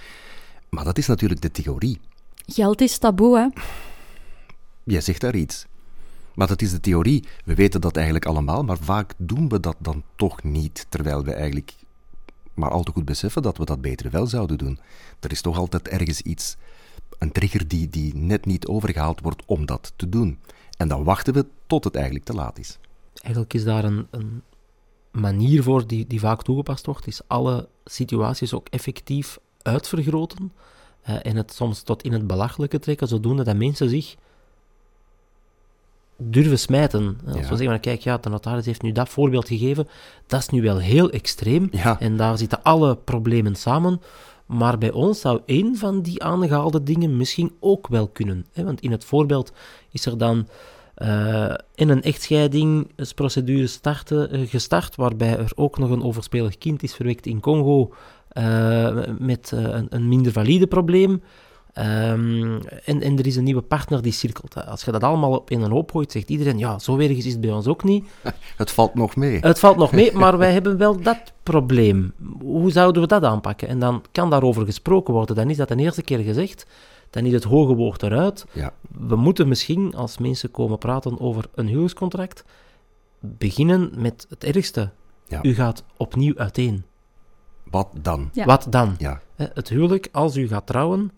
Maar 0.75 0.83
dat 0.83 0.97
is 0.97 1.07
natuurlijk 1.07 1.41
de 1.41 1.51
theorie. 1.51 1.99
Geld 2.45 2.81
is 2.81 2.97
taboe, 2.97 3.37
hè? 3.37 3.47
Jij 4.83 5.01
zegt 5.01 5.21
daar 5.21 5.35
iets. 5.35 5.65
Maar 6.33 6.47
dat 6.47 6.61
is 6.61 6.71
de 6.71 6.79
theorie. 6.79 7.23
We 7.45 7.55
weten 7.55 7.81
dat 7.81 7.95
eigenlijk 7.95 8.25
allemaal, 8.25 8.63
maar 8.63 8.77
vaak 8.77 9.13
doen 9.17 9.49
we 9.49 9.59
dat 9.59 9.75
dan 9.79 10.03
toch 10.15 10.43
niet, 10.43 10.85
terwijl 10.89 11.23
we 11.23 11.33
eigenlijk 11.33 11.73
maar 12.53 12.71
al 12.71 12.83
te 12.83 12.91
goed 12.91 13.05
beseffen 13.05 13.41
dat 13.41 13.57
we 13.57 13.65
dat 13.65 13.81
beter 13.81 14.11
wel 14.11 14.27
zouden 14.27 14.57
doen. 14.57 14.79
Er 15.19 15.31
is 15.31 15.41
toch 15.41 15.57
altijd 15.57 15.87
ergens 15.87 16.21
iets, 16.21 16.55
een 17.17 17.31
trigger 17.31 17.67
die, 17.67 17.89
die 17.89 18.15
net 18.15 18.45
niet 18.45 18.67
overgehaald 18.67 19.21
wordt 19.21 19.43
om 19.45 19.65
dat 19.65 19.93
te 19.95 20.09
doen. 20.09 20.39
En 20.77 20.87
dan 20.87 21.03
wachten 21.03 21.33
we 21.33 21.45
tot 21.67 21.83
het 21.83 21.95
eigenlijk 21.95 22.25
te 22.25 22.33
laat 22.33 22.59
is. 22.59 22.77
Eigenlijk 23.13 23.53
is 23.53 23.63
daar 23.63 23.83
een, 23.83 24.07
een 24.09 24.41
manier 25.11 25.63
voor 25.63 25.87
die, 25.87 26.07
die 26.07 26.19
vaak 26.19 26.43
toegepast 26.43 26.85
wordt, 26.85 27.07
is 27.07 27.21
alle 27.27 27.67
situaties 27.85 28.53
ook 28.53 28.67
effectief 28.69 29.37
uitvergroten 29.65 30.53
uh, 31.09 31.15
en 31.21 31.35
het 31.35 31.53
soms 31.53 31.81
tot 31.81 32.03
in 32.03 32.13
het 32.13 32.27
belachelijke 32.27 32.79
trekken, 32.79 33.07
zodoende 33.07 33.43
dat 33.43 33.55
mensen 33.55 33.89
zich 33.89 34.15
durven 36.17 36.59
smijten. 36.59 37.19
Als 37.27 37.35
Ja. 37.39 37.49
we 37.49 37.55
zeggen, 37.55 37.79
kijk, 37.79 38.01
ja, 38.01 38.17
de 38.17 38.29
notaris 38.29 38.65
heeft 38.65 38.81
nu 38.81 38.91
dat 38.91 39.09
voorbeeld 39.09 39.47
gegeven, 39.47 39.87
dat 40.27 40.39
is 40.39 40.49
nu 40.49 40.61
wel 40.61 40.77
heel 40.77 41.09
extreem, 41.09 41.67
Ja. 41.71 41.99
en 41.99 42.17
daar 42.17 42.37
zitten 42.37 42.63
alle 42.63 42.95
problemen 42.95 43.55
samen, 43.55 44.01
maar 44.45 44.77
bij 44.77 44.91
ons 44.91 45.19
zou 45.19 45.41
één 45.45 45.75
van 45.75 46.01
die 46.01 46.23
aangehaalde 46.23 46.83
dingen 46.83 47.17
misschien 47.17 47.51
ook 47.59 47.87
wel 47.87 48.07
kunnen. 48.07 48.45
Hè? 48.53 48.63
Want 48.63 48.81
in 48.81 48.91
het 48.91 49.05
voorbeeld 49.05 49.51
is 49.91 50.05
er 50.05 50.17
dan 50.17 50.47
uh, 50.97 51.53
in 51.75 51.89
een 51.89 52.01
echtscheidingsprocedure 52.01 53.67
starten, 53.67 54.35
uh, 54.35 54.49
gestart, 54.49 54.95
waarbij 54.95 55.37
er 55.37 55.51
ook 55.55 55.77
nog 55.77 55.89
een 55.89 56.03
overspelig 56.03 56.57
kind 56.57 56.83
is 56.83 56.93
verwekt 56.95 57.25
in 57.25 57.39
Congo 57.39 57.93
met 59.19 59.51
een, 59.51 59.87
een, 59.89 60.07
minder 60.07 60.31
valide 60.31 60.67
probleem. 60.67 61.21
Um, 61.77 62.61
en, 62.85 63.01
en, 63.01 63.17
er 63.17 63.27
is 63.27 63.35
een 63.35 63.43
nieuwe 63.43 63.61
partner 63.61 64.01
die 64.01 64.11
cirkelt. 64.11 64.65
Als 64.65 64.83
je 64.83 64.91
dat 64.91 65.03
allemaal 65.03 65.31
op 65.31 65.51
in 65.51 65.61
een 65.61 65.71
hoop 65.71 65.91
gooit, 65.91 66.11
zegt 66.11 66.29
iedereen, 66.29 66.57
ja, 66.57 66.79
zo 66.79 66.97
erg 66.97 67.17
is 67.17 67.25
het 67.25 67.41
bij 67.41 67.51
ons 67.51 67.67
ook 67.67 67.83
niet. 67.83 68.05
Het 68.57 68.71
valt 68.71 68.93
nog 68.93 69.15
mee. 69.15 69.39
Het 69.39 69.59
valt 69.59 69.77
nog 69.77 69.91
mee, 69.91 70.13
maar 70.13 70.37
wij 70.45 70.51
hebben 70.51 70.77
wel 70.77 71.01
dat 71.01 71.33
probleem. 71.43 72.13
Hoe 72.39 72.71
zouden 72.71 73.01
we 73.01 73.07
dat 73.07 73.23
aanpakken? 73.23 73.67
En 73.67 73.79
dan 73.79 74.03
kan 74.11 74.29
daarover 74.29 74.65
gesproken 74.65 75.13
worden. 75.13 75.35
Dan 75.35 75.49
is 75.49 75.57
dat 75.57 75.67
de 75.67 75.75
eerste 75.75 76.01
keer 76.01 76.19
gezegd. 76.19 76.65
Dan 77.09 77.25
is 77.25 77.33
het 77.33 77.43
hoge 77.43 77.73
woord 77.73 78.03
eruit. 78.03 78.45
Ja. 78.51 78.73
We 79.07 79.15
moeten 79.15 79.47
misschien, 79.47 79.95
als 79.95 80.17
mensen 80.17 80.51
komen 80.51 80.77
praten 80.77 81.19
over 81.19 81.45
een 81.55 81.67
huwelijkscontract, 81.67 82.43
beginnen 83.19 83.91
met 83.95 84.25
het 84.29 84.43
ergste. 84.43 84.89
Ja. 85.27 85.43
U 85.43 85.53
gaat 85.53 85.83
opnieuw 85.97 86.37
uiteen. 86.37 86.83
Wat 87.75 87.89
dan? 88.01 88.29
Ja. 88.33 88.45
Wat 88.45 88.67
dan? 88.69 88.95
Ja. 88.97 89.21
Het 89.35 89.69
huwelijk, 89.69 90.07
als 90.11 90.35
u 90.35 90.47
gaat 90.47 90.67
trouwen, 90.67 91.11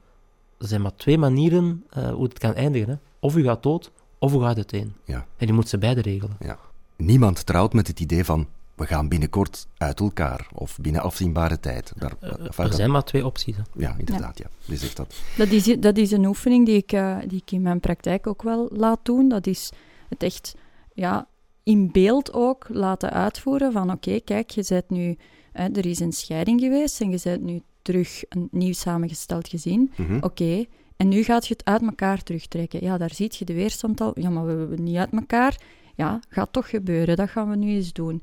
er 0.58 0.68
zijn 0.68 0.82
maar 0.82 0.96
twee 0.96 1.18
manieren 1.18 1.86
uh, 1.98 2.10
hoe 2.10 2.24
het 2.24 2.40
kan 2.40 2.54
eindigen. 2.54 2.90
Hè. 2.90 2.96
Of 3.20 3.36
u 3.36 3.44
gaat 3.44 3.64
dood, 3.64 3.92
of 4.18 4.34
u 4.34 4.40
gaat 4.40 4.56
uiteen. 4.56 4.94
Ja. 5.04 5.26
En 5.38 5.50
u 5.50 5.52
moet 5.52 5.70
ze 5.70 5.78
beide 5.78 6.02
regelen. 6.02 6.38
Ja. 6.40 6.58
Niemand 6.96 7.46
trouwt 7.46 7.74
met 7.74 7.88
het 7.88 8.00
idee 8.00 8.26
van 8.26 8.48
we 8.76 8.86
gaan 8.86 9.08
binnenkort 9.08 9.68
uit 9.78 10.00
elkaar 10.00 10.48
of 10.54 10.78
binnen 10.82 11.02
afzienbare 11.02 11.60
tijd. 11.60 11.94
Daar, 11.96 12.14
uh, 12.24 12.66
er 12.66 12.74
zijn 12.74 12.92
maar 12.92 13.04
twee 13.04 13.26
opties. 13.26 13.56
Hè. 13.56 13.62
Ja, 13.74 13.96
inderdaad. 13.98 14.38
Ja. 14.38 14.46
ja. 14.50 14.72
Je 14.74 14.78
zegt 14.78 14.98
dat. 14.98 15.16
Dat 15.38 15.48
is, 15.48 15.76
dat 15.80 15.98
is 15.98 16.12
een 16.12 16.26
oefening 16.26 16.66
die 16.66 16.78
ik, 16.78 16.92
uh, 16.92 17.18
die 17.28 17.42
ik 17.46 17.52
in 17.52 17.62
mijn 17.62 17.80
praktijk 17.80 18.28
ook 18.28 18.42
wel 18.42 18.70
laat 18.72 19.00
doen. 19.04 19.30
Dat 19.30 19.48
is 19.48 19.72
het 20.10 20.24
echt 20.24 20.56
ja, 20.94 21.28
in 21.64 21.92
beeld 21.92 22.34
ook 22.34 22.66
laten 22.70 23.12
uitvoeren 23.12 23.72
van 23.72 23.92
oké, 23.92 24.08
okay, 24.10 24.22
kijk, 24.22 24.50
je 24.50 24.66
bent 24.68 24.90
nu, 24.90 25.18
hè, 25.58 25.68
er 25.68 25.86
is 25.86 26.00
een 26.00 26.12
scheiding 26.12 26.60
geweest 26.60 27.02
en 27.02 27.10
je 27.10 27.20
bent 27.24 27.44
nu 27.44 27.62
terug 27.82 28.24
een 28.30 28.48
nieuw 28.52 28.74
samengesteld 28.74 29.48
gezin. 29.48 29.92
Mm 29.96 30.06
-hmm. 30.06 30.16
Oké, 30.16 30.26
okay, 30.26 30.68
en 30.98 31.08
nu 31.08 31.24
gaat 31.24 31.48
je 31.48 31.54
het 31.54 31.66
uit 31.66 31.82
elkaar 31.82 32.24
terugtrekken. 32.24 32.84
Ja, 32.84 32.98
daar 32.98 33.14
ziet 33.14 33.36
je 33.36 33.46
de 33.46 33.54
weerstand 33.54 34.02
al. 34.02 34.12
Ja, 34.16 34.30
maar 34.30 34.46
we 34.46 34.52
hebben 34.52 34.84
niet 34.84 34.98
uit 34.98 35.12
elkaar. 35.12 35.62
Ja, 35.96 36.20
gaat 36.30 36.54
toch 36.54 36.70
gebeuren. 36.70 37.16
Dat 37.16 37.30
gaan 37.30 37.50
we 37.50 37.56
nu 37.56 37.70
eens 37.70 37.94
doen. 37.94 38.22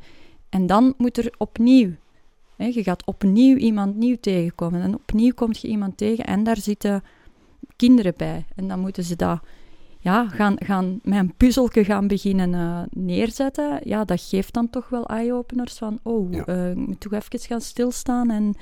En 0.48 0.66
dan 0.66 0.94
moet 0.96 1.18
er 1.18 1.34
opnieuw. 1.38 1.90
Hè, 2.56 2.66
je 2.66 2.82
gaat 2.82 3.04
opnieuw 3.04 3.56
iemand 3.56 3.96
nieuw 3.96 4.16
tegenkomen. 4.20 4.82
En 4.82 4.94
opnieuw 4.94 5.32
komt 5.34 5.60
je 5.60 5.68
iemand 5.68 5.96
tegen 5.96 6.24
en 6.24 6.44
daar 6.44 6.56
zitten 6.56 7.02
kinderen 7.76 8.14
bij. 8.16 8.44
En 8.56 8.68
dan 8.68 8.80
moeten 8.80 9.04
ze 9.04 9.16
dat 9.16 9.40
ja, 10.04 10.28
gaan, 10.28 10.56
gaan 10.58 11.00
een 11.02 11.34
puzzelke 11.36 11.84
gaan 11.84 12.06
beginnen 12.06 12.52
uh, 12.52 12.80
neerzetten. 12.90 13.80
Ja, 13.82 14.04
dat 14.04 14.20
geeft 14.20 14.52
dan 14.52 14.70
toch 14.70 14.88
wel 14.88 15.06
eye-openers 15.06 15.78
van... 15.78 15.98
Oh, 16.02 16.32
ja. 16.32 16.46
uh, 16.46 16.70
ik 16.70 16.76
moet 16.76 17.00
toch 17.00 17.12
even 17.12 17.38
gaan 17.40 17.60
stilstaan 17.60 18.30
en, 18.30 18.54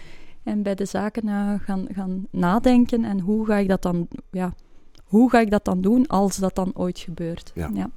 en 0.43 0.63
bij 0.63 0.75
de 0.75 0.85
zaken 0.85 1.27
uh, 1.29 1.53
gaan, 1.61 1.87
gaan 1.93 2.27
nadenken. 2.31 3.05
En 3.05 3.21
hoe 3.21 3.47
ga 3.47 3.57
ik 3.57 3.69
dat 3.69 3.83
dan... 3.83 4.09
Ja, 4.31 4.55
hoe 5.05 5.31
ga 5.31 5.41
ik 5.41 5.51
dat 5.51 5.65
dan 5.65 5.81
doen 5.81 6.07
als 6.07 6.37
dat 6.37 6.55
dan 6.55 6.71
ooit 6.75 6.99
gebeurt? 6.99 7.53
Ja. 7.55 7.71
ja. 7.75 7.91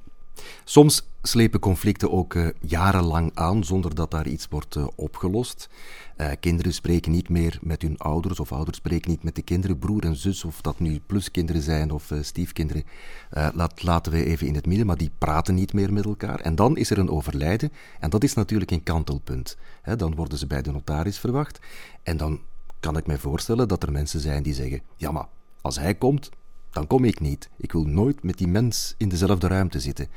Soms 0.64 1.08
slepen 1.22 1.60
conflicten 1.60 2.12
ook 2.12 2.34
uh, 2.34 2.48
jarenlang 2.60 3.30
aan 3.34 3.64
zonder 3.64 3.94
dat 3.94 4.10
daar 4.10 4.26
iets 4.26 4.46
wordt 4.50 4.76
uh, 4.76 4.86
opgelost. 4.94 5.68
Uh, 6.16 6.30
kinderen 6.40 6.74
spreken 6.74 7.12
niet 7.12 7.28
meer 7.28 7.58
met 7.62 7.82
hun 7.82 7.98
ouders, 7.98 8.40
of 8.40 8.52
ouders 8.52 8.76
spreken 8.76 9.10
niet 9.10 9.22
met 9.22 9.34
de 9.34 9.42
kinderen, 9.42 9.78
broer 9.78 10.04
en 10.04 10.16
zus, 10.16 10.44
of 10.44 10.60
dat 10.60 10.80
nu 10.80 11.00
pluskinderen 11.06 11.62
zijn 11.62 11.90
of 11.90 12.12
stiefkinderen. 12.20 12.84
laat, 13.30 13.82
laten 13.82 14.12
we 14.12 14.24
even 14.24 14.46
in 14.46 14.54
het 14.54 14.66
midden, 14.66 14.86
maar 14.86 14.96
die 14.96 15.10
praten 15.18 15.54
niet 15.54 15.72
meer 15.72 15.92
met 15.92 16.04
elkaar. 16.04 16.40
En 16.40 16.54
dan 16.54 16.76
is 16.76 16.90
er 16.90 16.98
een 16.98 17.10
overlijden, 17.10 17.72
en 18.00 18.10
dat 18.10 18.24
is 18.24 18.34
natuurlijk 18.34 18.70
een 18.70 18.82
kantelpunt. 18.82 19.56
Dan 19.96 20.14
worden 20.14 20.38
ze 20.38 20.46
bij 20.46 20.62
de 20.62 20.72
notaris 20.72 21.18
verwacht, 21.18 21.58
en 22.02 22.16
dan 22.16 22.40
kan 22.80 22.96
ik 22.96 23.06
mij 23.06 23.18
voorstellen 23.18 23.68
dat 23.68 23.82
er 23.82 23.92
mensen 23.92 24.20
zijn 24.20 24.42
die 24.42 24.54
zeggen: 24.54 24.82
Ja, 24.96 25.10
maar 25.10 25.26
als 25.60 25.78
hij 25.78 25.94
komt, 25.94 26.30
dan 26.76 26.86
kom 26.86 27.04
ik 27.04 27.20
niet. 27.20 27.48
Ik 27.56 27.72
wil 27.72 27.84
nooit 27.84 28.22
met 28.22 28.38
die 28.38 28.48
mens 28.48 28.94
in 28.96 29.08
dezelfde 29.08 29.48
ruimte 29.48 29.80
zitten. 29.80 30.08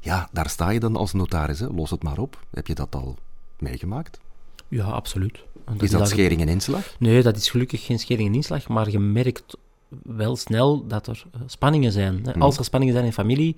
Ja, 0.00 0.28
daar 0.32 0.48
sta 0.48 0.70
je 0.70 0.80
dan 0.80 0.96
als 0.96 1.12
notaris, 1.12 1.60
hè. 1.60 1.66
los 1.66 1.90
het 1.90 2.02
maar 2.02 2.18
op. 2.18 2.44
Heb 2.50 2.66
je 2.66 2.74
dat 2.74 2.94
al 2.94 3.16
meegemaakt? 3.58 4.20
Ja, 4.68 4.84
absoluut. 4.84 5.44
Dat 5.64 5.82
is 5.82 5.90
dat 5.90 6.08
schering 6.08 6.40
en 6.40 6.48
inslag? 6.48 6.94
Nee, 6.98 7.22
dat 7.22 7.36
is 7.36 7.50
gelukkig 7.50 7.84
geen 7.84 7.98
schering 7.98 8.28
en 8.28 8.34
inslag, 8.34 8.68
maar 8.68 8.90
je 8.90 8.98
merkt 8.98 9.56
wel 10.02 10.36
snel 10.36 10.86
dat 10.86 11.06
er 11.06 11.24
eh, 11.32 11.40
spanningen 11.46 11.92
zijn. 11.92 12.20
Mhm. 12.20 12.42
Als 12.42 12.58
er 12.58 12.64
spanningen 12.64 12.94
zijn 12.94 13.06
in 13.06 13.12
familie, 13.12 13.56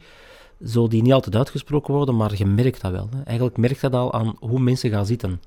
zullen 0.59 0.91
die 0.91 1.03
niet 1.03 1.13
altijd 1.13 1.37
uitgesproken 1.37 1.95
worden, 1.95 2.17
maar 2.17 2.37
je 2.37 2.47
merkt 2.47 2.81
dat 2.81 2.93
wel. 2.93 3.09
Eigenlijk 3.25 3.57
merkt 3.57 3.81
dat 3.81 3.93
al 3.93 4.13
aan 4.13 4.37
hoe 4.39 4.61
mensen 4.61 4.91
gaan 4.91 5.07
zitten. 5.07 5.41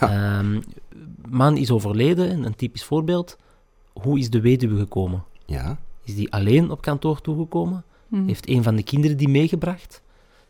um, 0.00 0.62
man 1.28 1.56
is 1.56 1.70
overleden, 1.70 2.44
een 2.44 2.56
typisch 2.56 2.84
voorbeeld. 2.84 3.36
Hoe 3.92 4.18
is 4.18 4.30
de 4.30 4.40
weduwe 4.40 4.78
gekomen? 4.78 5.24
Ja. 5.46 5.78
Is 6.06 6.14
die 6.14 6.32
alleen 6.32 6.70
op 6.70 6.80
kantoor 6.80 7.20
toegekomen? 7.20 7.84
Mhm. 8.08 8.26
Heeft 8.26 8.48
een 8.48 8.62
van 8.62 8.76
de 8.76 8.82
kinderen 8.82 9.16
die 9.16 9.28
meegebracht? 9.28 10.02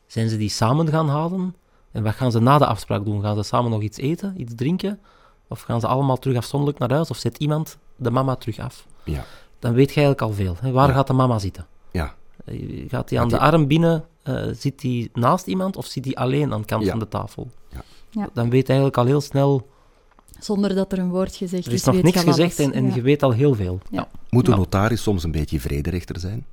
Zijn 0.07 0.29
ze 0.29 0.37
die 0.37 0.49
samen 0.49 0.89
gaan 0.89 1.09
halen? 1.09 1.55
En 1.93 2.03
wat 2.03 2.15
gaan 2.15 2.33
ze 2.33 2.41
na 2.41 2.59
de 2.59 2.67
afspraak 2.67 3.05
doen? 3.05 3.23
Gaan 3.23 3.37
ze 3.37 3.43
samen 3.43 3.71
nog 3.71 3.83
iets 3.83 3.99
eten, 3.99 4.41
iets 4.41 4.55
drinken? 4.55 5.01
Of 5.49 5.61
gaan 5.61 5.81
ze 5.81 5.87
allemaal 5.87 6.17
terug 6.17 6.37
afzonderlijk 6.37 6.79
naar 6.79 6.93
huis? 6.93 7.11
Of 7.11 7.17
zet 7.17 7.39
iemand 7.39 7.79
de 7.97 8.11
mama 8.11 8.35
terug 8.35 8.59
af? 8.59 8.87
Ja. 9.05 9.25
Dan 9.59 9.73
weet 9.73 9.89
je 9.89 10.01
eigenlijk 10.01 10.23
al 10.23 10.33
veel. 10.33 10.57
Hè? 10.61 10.71
Waar 10.71 10.93
gaat 10.93 11.07
de 11.07 11.13
mama 11.13 11.39
zitten? 11.39 11.67
Ja. 11.91 12.15
Eh, 12.45 12.89
gaat 12.89 13.11
hij 13.11 13.21
aan 13.21 13.29
de 13.29 13.39
arm 13.39 13.67
binnen? 13.67 14.05
Uh, 14.25 14.45
zit 14.53 14.83
hij 14.83 15.09
naast 15.13 15.47
iemand? 15.47 15.77
Of 15.77 15.87
zit 15.87 16.05
hij 16.05 16.15
alleen 16.15 16.53
aan 16.53 16.61
de 16.61 16.67
kant 16.67 16.89
van 16.89 16.99
de 16.99 17.09
tafel? 17.09 17.51
Ja. 17.69 17.83
ja. 18.11 18.29
Dan 18.33 18.51
weet 18.51 18.67
hij 18.67 18.77
eigenlijk 18.77 18.97
al 18.97 19.05
heel 19.05 19.21
snel... 19.21 19.69
Zonder 20.41 20.75
dat 20.75 20.93
er 20.93 20.99
een 20.99 21.11
woord 21.11 21.37
gezegd 21.37 21.63
is. 21.63 21.67
Er 21.67 21.73
is 21.73 21.85
nog 21.85 22.03
niks 22.03 22.23
gezegd 22.23 22.59
en, 22.59 22.73
en 22.73 22.95
je 22.95 23.01
weet 23.01 23.23
al 23.23 23.33
heel 23.33 23.55
veel. 23.55 23.81
Ja. 23.91 24.09
Moet 24.31 24.49
een 24.49 24.57
notaris 24.57 25.03
soms 25.03 25.25
een 25.25 25.31
beetje 25.31 25.61
vrederechter 25.61 26.21
zijn? 26.21 26.45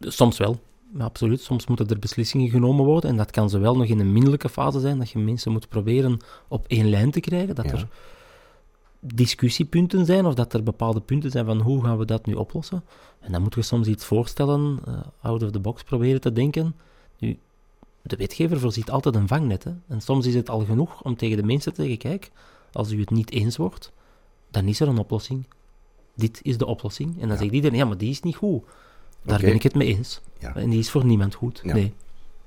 Soms 0.00 0.38
wel. 0.38 0.60
absoluut. 0.98 1.40
Soms 1.40 1.66
moeten 1.66 1.88
er 1.88 1.98
beslissingen 1.98 2.50
genomen 2.50 2.84
worden. 2.84 3.10
En 3.10 3.16
dat 3.16 3.30
kan 3.30 3.50
zowel 3.50 3.76
nog 3.76 3.86
in 3.86 4.00
een 4.00 4.12
minderlijke 4.12 4.48
fase 4.48 4.80
zijn, 4.80 4.98
dat 4.98 5.10
je 5.10 5.18
mensen 5.18 5.52
moet 5.52 5.68
proberen 5.68 6.18
op 6.48 6.64
één 6.68 6.90
lijn 6.90 7.10
te 7.10 7.20
krijgen. 7.20 7.54
Dat 7.54 7.70
er 7.70 7.88
discussiepunten 9.00 10.06
zijn, 10.06 10.26
of 10.26 10.34
dat 10.34 10.52
er 10.52 10.62
bepaalde 10.62 11.00
punten 11.00 11.30
zijn 11.30 11.44
van 11.44 11.60
hoe 11.60 11.84
gaan 11.84 11.98
we 11.98 12.04
dat 12.04 12.26
nu 12.26 12.34
oplossen. 12.34 12.84
En 13.20 13.32
dan 13.32 13.40
moeten 13.40 13.60
we 13.60 13.66
soms 13.66 13.86
iets 13.86 14.04
voorstellen, 14.04 14.80
uh, 14.88 14.94
out 15.20 15.42
of 15.42 15.50
the 15.50 15.60
box 15.60 15.82
proberen 15.82 16.20
te 16.20 16.32
denken. 16.32 16.74
Nu, 17.18 17.38
de 18.02 18.16
wetgever 18.16 18.60
voorziet 18.60 18.90
altijd 18.90 19.14
een 19.14 19.28
vangnet. 19.28 19.64
Hè? 19.64 19.72
En 19.88 20.00
soms 20.00 20.26
is 20.26 20.34
het 20.34 20.50
al 20.50 20.64
genoeg 20.64 21.02
om 21.02 21.16
tegen 21.16 21.36
de 21.36 21.42
mensen 21.42 21.74
te 21.74 21.80
zeggen, 21.80 21.98
kijk, 21.98 22.30
als 22.72 22.90
u 22.90 23.00
het 23.00 23.10
niet 23.10 23.30
eens 23.30 23.56
wordt, 23.56 23.92
dan 24.50 24.64
is 24.64 24.80
er 24.80 24.88
een 24.88 24.98
oplossing. 24.98 25.46
Dit 26.14 26.40
is 26.42 26.58
de 26.58 26.66
oplossing. 26.66 27.20
En 27.20 27.28
dan 27.28 27.36
zegt 27.36 27.52
iedereen, 27.52 27.78
ja, 27.78 27.84
maar 27.84 27.96
die 27.96 28.10
is 28.10 28.20
niet 28.20 28.36
goed. 28.36 28.64
Daar 29.22 29.40
ben 29.40 29.54
ik 29.54 29.62
het 29.62 29.74
mee 29.74 29.96
eens. 29.96 30.20
Ja. 30.38 30.54
En 30.54 30.70
die 30.70 30.78
is 30.78 30.90
voor 30.90 31.04
niemand 31.04 31.34
goed. 31.34 31.64
Nee. 31.64 31.94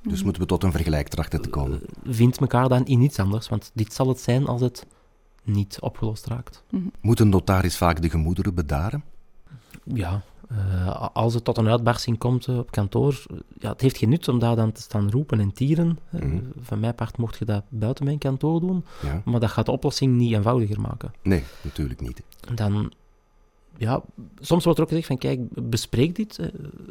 Dus 0.01 0.24
moeten 0.24 0.41
we 0.41 0.47
tot 0.47 0.63
een 0.63 0.71
vergelijk 0.71 1.07
trachten 1.07 1.41
te 1.41 1.50
komen. 1.50 1.81
Uh, 1.81 2.13
Vind 2.13 2.38
elkaar 2.38 2.69
dan 2.69 2.85
in 2.85 3.01
iets 3.01 3.19
anders, 3.19 3.50
want 3.50 3.71
dit 3.74 3.93
zal 3.93 4.07
het 4.07 4.19
zijn 4.19 4.47
als 4.47 4.62
het 4.62 4.85
niet 5.43 5.77
opgelost 5.79 6.25
raakt. 6.25 6.63
Mhm. 6.69 6.83
Moet 7.01 7.19
een 7.19 7.29
notaris 7.29 7.77
vaak 7.77 8.01
de 8.01 8.09
gemoederen 8.09 8.53
bedaren? 8.53 9.03
Ja, 9.83 10.24
uh, 10.51 11.07
als 11.13 11.33
het 11.33 11.43
tot 11.43 11.57
een 11.57 11.67
uitbarsting 11.67 12.17
komt 12.17 12.47
uh, 12.47 12.57
op 12.57 12.71
kantoor, 12.71 13.25
ja, 13.57 13.69
het 13.69 13.81
heeft 13.81 13.97
geen 13.97 14.09
nut 14.09 14.27
om 14.27 14.39
daar 14.39 14.55
dan 14.55 14.71
te 14.71 14.81
staan 14.81 15.11
roepen 15.11 15.39
en 15.39 15.53
tieren. 15.53 15.99
Mm 16.09 16.53
van 16.59 16.79
mijn 16.79 16.95
part 16.95 17.17
mocht 17.17 17.37
je 17.37 17.45
dat 17.45 17.63
buiten 17.69 18.05
mijn 18.05 18.17
kantoor 18.17 18.59
doen, 18.59 18.85
ja. 19.01 19.21
maar 19.25 19.39
dat 19.39 19.49
gaat 19.49 19.65
de 19.65 19.71
oplossing 19.71 20.15
niet 20.15 20.33
eenvoudiger 20.33 20.81
maken. 20.81 21.13
Nee, 21.21 21.43
natuurlijk 21.61 22.01
niet. 22.01 22.21
Dan 22.53 22.91
ja, 23.77 24.03
soms 24.39 24.63
wordt 24.63 24.79
er 24.79 24.83
ook 24.85 24.91
gezegd 24.91 25.07
van 25.07 25.17
kijk, 25.17 25.69
bespreek 25.69 26.15
dit, 26.15 26.39
eh, 26.39 26.47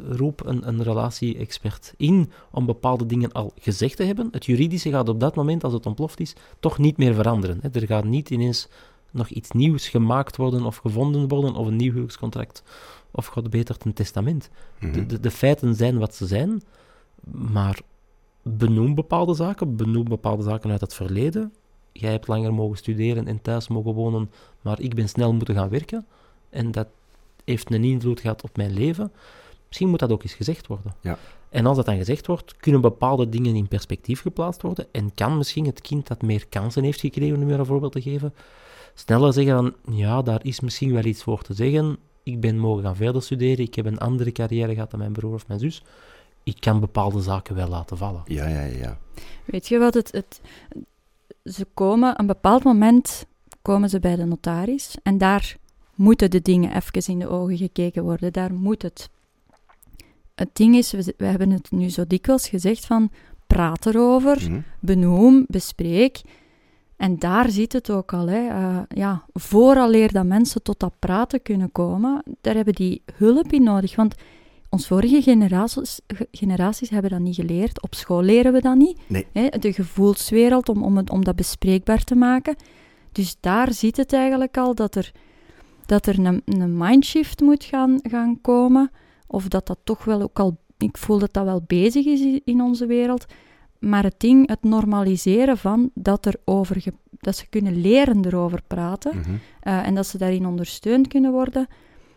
roep 0.09 0.45
een, 0.45 0.67
een 0.67 0.83
relatie-expert 0.83 1.93
in 1.97 2.31
om 2.51 2.65
bepaalde 2.65 3.05
dingen 3.05 3.31
al 3.31 3.53
gezegd 3.59 3.97
te 3.97 4.03
hebben. 4.03 4.27
Het 4.31 4.45
juridische 4.45 4.89
gaat 4.89 5.09
op 5.09 5.19
dat 5.19 5.35
moment, 5.35 5.63
als 5.63 5.73
het 5.73 5.85
ontploft 5.85 6.19
is, 6.19 6.35
toch 6.59 6.77
niet 6.77 6.97
meer 6.97 7.13
veranderen. 7.13 7.59
Hè. 7.61 7.69
Er 7.71 7.87
gaat 7.87 8.03
niet 8.03 8.29
ineens 8.29 8.67
nog 9.15 9.29
iets 9.29 9.51
nieuws 9.51 9.89
gemaakt 9.89 10.37
worden 10.37 10.63
of 10.63 10.77
gevonden 10.77 11.27
worden, 11.27 11.55
of 11.55 11.67
een 11.67 11.75
nieuw 11.75 11.91
huwelijkscontract, 11.91 12.63
of 13.11 13.25
god 13.25 13.49
beter 13.49 13.75
een 13.79 13.93
testament. 13.93 14.49
de, 14.79 14.87
mhm. 14.87 15.07
de, 15.07 15.19
de, 15.19 15.31
feiten 15.31 15.75
zijn 15.75 15.97
wat 15.97 16.15
ze 16.15 16.25
zijn, 16.25 16.63
maar 17.31 17.79
benoem 18.41 18.95
bepaalde 18.95 19.33
zaken, 19.33 19.75
benoem 19.75 20.03
bepaalde 20.03 20.43
zaken 20.43 20.71
uit 20.71 20.81
het 20.81 20.93
verleden. 20.93 21.53
Jij 21.91 22.11
hebt 22.11 22.27
langer 22.27 22.53
mogen 22.53 22.77
studeren 22.77 23.27
en 23.27 23.41
thuis 23.41 23.67
mogen 23.67 23.93
wonen, 23.93 24.31
maar 24.61 24.79
ik 24.79 24.95
ben 24.95 25.09
snel 25.09 25.33
moeten 25.33 25.55
gaan 25.55 25.69
werken 25.69 26.05
en 26.49 26.71
dat 26.71 26.87
heeft 27.43 27.73
een 27.73 27.83
invloed 27.83 28.19
gehad 28.19 28.43
op 28.43 28.57
mijn 28.57 28.73
leven. 28.73 29.11
Misschien 29.67 29.89
moet 29.89 29.99
dat 29.99 30.11
ook 30.11 30.23
eens 30.23 30.33
gezegd 30.33 30.67
worden. 30.67 30.95
Ja. 31.01 31.17
En 31.49 31.65
als 31.65 31.75
dat 31.77 31.85
dan 31.85 31.97
gezegd 31.97 32.27
wordt, 32.27 32.55
kunnen 32.57 32.81
bepaalde 32.81 33.29
dingen 33.29 33.55
in 33.55 33.67
perspectief 33.67 34.21
geplaatst 34.21 34.61
worden 34.61 34.85
en 34.91 35.13
kan 35.13 35.37
misschien 35.37 35.65
het 35.65 35.81
kind 35.81 36.07
dat 36.07 36.21
meer 36.21 36.47
kansen 36.47 36.83
heeft 36.83 36.99
gekregen, 36.99 37.41
om 37.41 37.49
je 37.49 37.55
een 37.55 37.65
voorbeeld 37.65 37.91
te 37.91 38.01
geven, 38.01 38.33
sneller 38.95 39.33
zeggen 39.33 39.55
van, 39.55 39.95
ja, 39.95 40.21
daar 40.21 40.45
is 40.45 40.59
misschien 40.59 40.93
wel 40.93 41.05
iets 41.05 41.23
voor 41.23 41.41
te 41.41 41.53
zeggen. 41.53 41.97
Ik 42.23 42.39
ben 42.39 42.59
mogen 42.59 42.83
gaan 42.83 42.95
verder 42.95 43.23
studeren, 43.23 43.65
ik 43.65 43.75
heb 43.75 43.85
een 43.85 43.97
andere 43.97 44.31
carrière 44.31 44.73
gehad 44.73 44.91
dan 44.91 44.99
mijn 44.99 45.13
broer 45.13 45.33
of 45.33 45.47
mijn 45.47 45.59
zus. 45.59 45.83
Ik 46.43 46.59
kan 46.59 46.79
bepaalde 46.79 47.21
zaken 47.21 47.55
wel 47.55 47.67
laten 47.67 47.97
vallen. 47.97 48.21
Ja, 48.25 48.47
ja, 48.47 48.61
ja. 48.61 48.97
Weet 49.45 49.67
je 49.67 49.77
wat 49.77 49.93
het... 49.93 50.11
het 50.11 50.41
ze 51.43 51.67
komen, 51.73 52.19
een 52.19 52.27
bepaald 52.27 52.63
moment 52.63 53.25
komen 53.61 53.89
ze 53.89 53.99
bij 53.99 54.15
de 54.15 54.25
notaris 54.25 54.95
en 55.03 55.17
daar 55.17 55.57
moeten 55.95 56.29
de 56.29 56.41
dingen 56.41 56.75
even 56.75 57.11
in 57.13 57.19
de 57.19 57.27
ogen 57.27 57.57
gekeken 57.57 58.03
worden. 58.03 58.33
Daar 58.33 58.53
moet 58.53 58.81
het. 58.81 59.09
Het 60.35 60.49
ding 60.53 60.75
is, 60.75 60.91
we, 60.91 61.13
we 61.17 61.25
hebben 61.25 61.49
het 61.49 61.71
nu 61.71 61.89
zo 61.89 62.07
dikwijls 62.07 62.49
gezegd 62.49 62.85
van 62.85 63.11
praat 63.47 63.85
erover, 63.85 64.51
mm 64.51 64.63
benoem, 64.79 65.45
bespreek. 65.47 66.21
En 66.97 67.19
daar 67.19 67.49
zit 67.49 67.73
het 67.73 67.89
ook 67.89 68.13
al. 68.13 68.27
Hè. 68.27 68.47
Uh, 68.47 68.79
ja, 68.87 69.25
vooraleer 69.33 70.11
dat 70.11 70.25
mensen 70.25 70.63
tot 70.63 70.79
dat 70.79 70.93
praten 70.99 71.41
kunnen 71.41 71.71
komen, 71.71 72.23
daar 72.41 72.55
hebben 72.55 72.73
die 72.73 73.01
hulp 73.13 73.51
in 73.51 73.63
nodig. 73.63 73.95
Want 73.95 74.15
ons 74.69 74.87
vorige 74.87 75.21
generaties, 75.21 75.99
generaties 76.31 76.89
hebben 76.89 77.11
dat 77.11 77.19
niet 77.19 77.35
geleerd. 77.35 77.81
Op 77.81 77.95
school 77.95 78.21
leren 78.21 78.53
we 78.53 78.61
dat 78.61 78.75
niet. 78.75 78.99
Nee. 79.07 79.27
Hè, 79.31 79.49
de 79.49 79.73
gevoelswereld 79.73 80.69
om, 80.69 80.83
om, 80.83 80.97
het, 80.97 81.09
om 81.09 81.23
dat 81.23 81.35
bespreekbaar 81.35 82.03
te 82.03 82.15
maken. 82.15 82.55
Dus 83.11 83.37
daar 83.39 83.73
zit 83.73 83.97
het 83.97 84.13
eigenlijk 84.13 84.57
al 84.57 84.75
dat 84.75 84.95
er 84.95 85.11
dat 85.85 86.05
er 86.05 86.19
een, 86.19 86.41
een 86.45 86.77
mindshift 86.77 87.41
moet 87.41 87.63
gaan, 87.63 87.99
gaan 88.03 88.41
komen. 88.41 88.91
Of 89.27 89.47
dat 89.47 89.67
dat 89.67 89.77
toch 89.83 90.03
wel 90.03 90.21
ook 90.21 90.39
al, 90.39 90.57
ik 90.77 90.97
voel 90.97 91.19
dat 91.19 91.33
dat 91.33 91.45
wel 91.45 91.63
bezig 91.67 92.05
is 92.05 92.39
in 92.43 92.61
onze 92.61 92.85
wereld. 92.85 93.25
Maar 93.85 94.03
het 94.03 94.15
ding, 94.17 94.47
het 94.47 94.63
normaliseren 94.63 95.57
van 95.57 95.89
dat, 95.93 96.25
er 96.25 96.35
over 96.45 96.83
dat 97.19 97.35
ze 97.35 97.47
kunnen 97.49 97.81
leren 97.81 98.25
erover 98.25 98.61
praten 98.67 99.17
mhm. 99.17 99.31
eh, 99.59 99.87
en 99.87 99.95
dat 99.95 100.07
ze 100.07 100.17
daarin 100.17 100.45
ondersteund 100.45 101.07
kunnen 101.07 101.31
worden. 101.31 101.67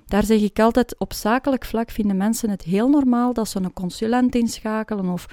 Daar 0.07 0.25
zeg 0.25 0.41
ik 0.41 0.59
altijd, 0.59 0.99
op 0.99 1.13
zakelijk 1.13 1.65
vlak 1.65 1.91
vinden 1.91 2.17
mensen 2.17 2.51
het 2.51 2.63
heel 2.63 2.89
normaal 2.89 3.33
dat 3.33 3.49
ze 3.49 3.59
een 3.59 3.73
consulent 3.73 4.35
inschakelen 4.35 5.09
of, 5.09 5.27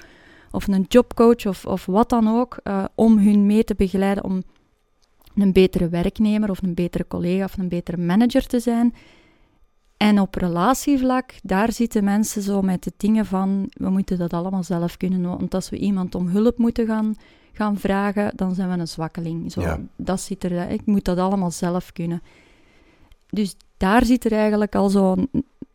of 0.50 0.68
een 0.68 0.84
jobcoach 0.88 1.46
of, 1.46 1.66
of 1.66 1.86
wat 1.86 2.08
dan 2.08 2.28
ook, 2.28 2.58
uh, 2.64 2.84
om 2.94 3.18
hun 3.18 3.46
mee 3.46 3.64
te 3.64 3.74
begeleiden, 3.74 4.24
om 4.24 4.42
een 5.34 5.52
betere 5.52 5.88
werknemer 5.88 6.50
of 6.50 6.62
een 6.62 6.74
betere 6.74 7.06
collega 7.08 7.44
of 7.44 7.58
een 7.58 7.68
betere 7.68 7.96
manager 7.96 8.46
te 8.46 8.60
zijn. 8.60 8.94
En 9.96 10.20
op 10.20 10.34
relatievlak, 10.34 11.32
daar 11.42 11.72
zitten 11.72 12.04
mensen 12.04 12.42
zo 12.42 12.62
met 12.62 12.82
de 12.82 12.92
dingen 12.96 13.26
van, 13.26 13.70
we 13.70 13.90
moeten 13.90 14.18
dat 14.18 14.32
allemaal 14.32 14.62
zelf 14.62 14.96
kunnen. 14.96 15.22
Want 15.22 15.54
als 15.54 15.70
we 15.70 15.76
iemand 15.76 16.14
om 16.14 16.28
hulp 16.28 16.58
moeten 16.58 16.86
gaan, 16.86 17.14
gaan 17.52 17.78
vragen, 17.78 18.32
dan 18.36 18.54
zijn 18.54 18.70
we 18.70 18.78
een 18.78 18.88
zwakkeling. 18.88 19.52
Zo, 19.52 19.78
dat 19.96 20.20
zit 20.20 20.44
er, 20.44 20.70
ik 20.70 20.86
moet 20.86 21.04
dat 21.04 21.18
allemaal 21.18 21.50
zelf 21.50 21.92
kunnen. 21.92 22.22
Dus 23.30 23.56
daar 23.76 24.04
zit 24.04 24.24
er 24.24 24.32
eigenlijk 24.32 24.74
al 24.74 24.88
zo, 24.88 25.14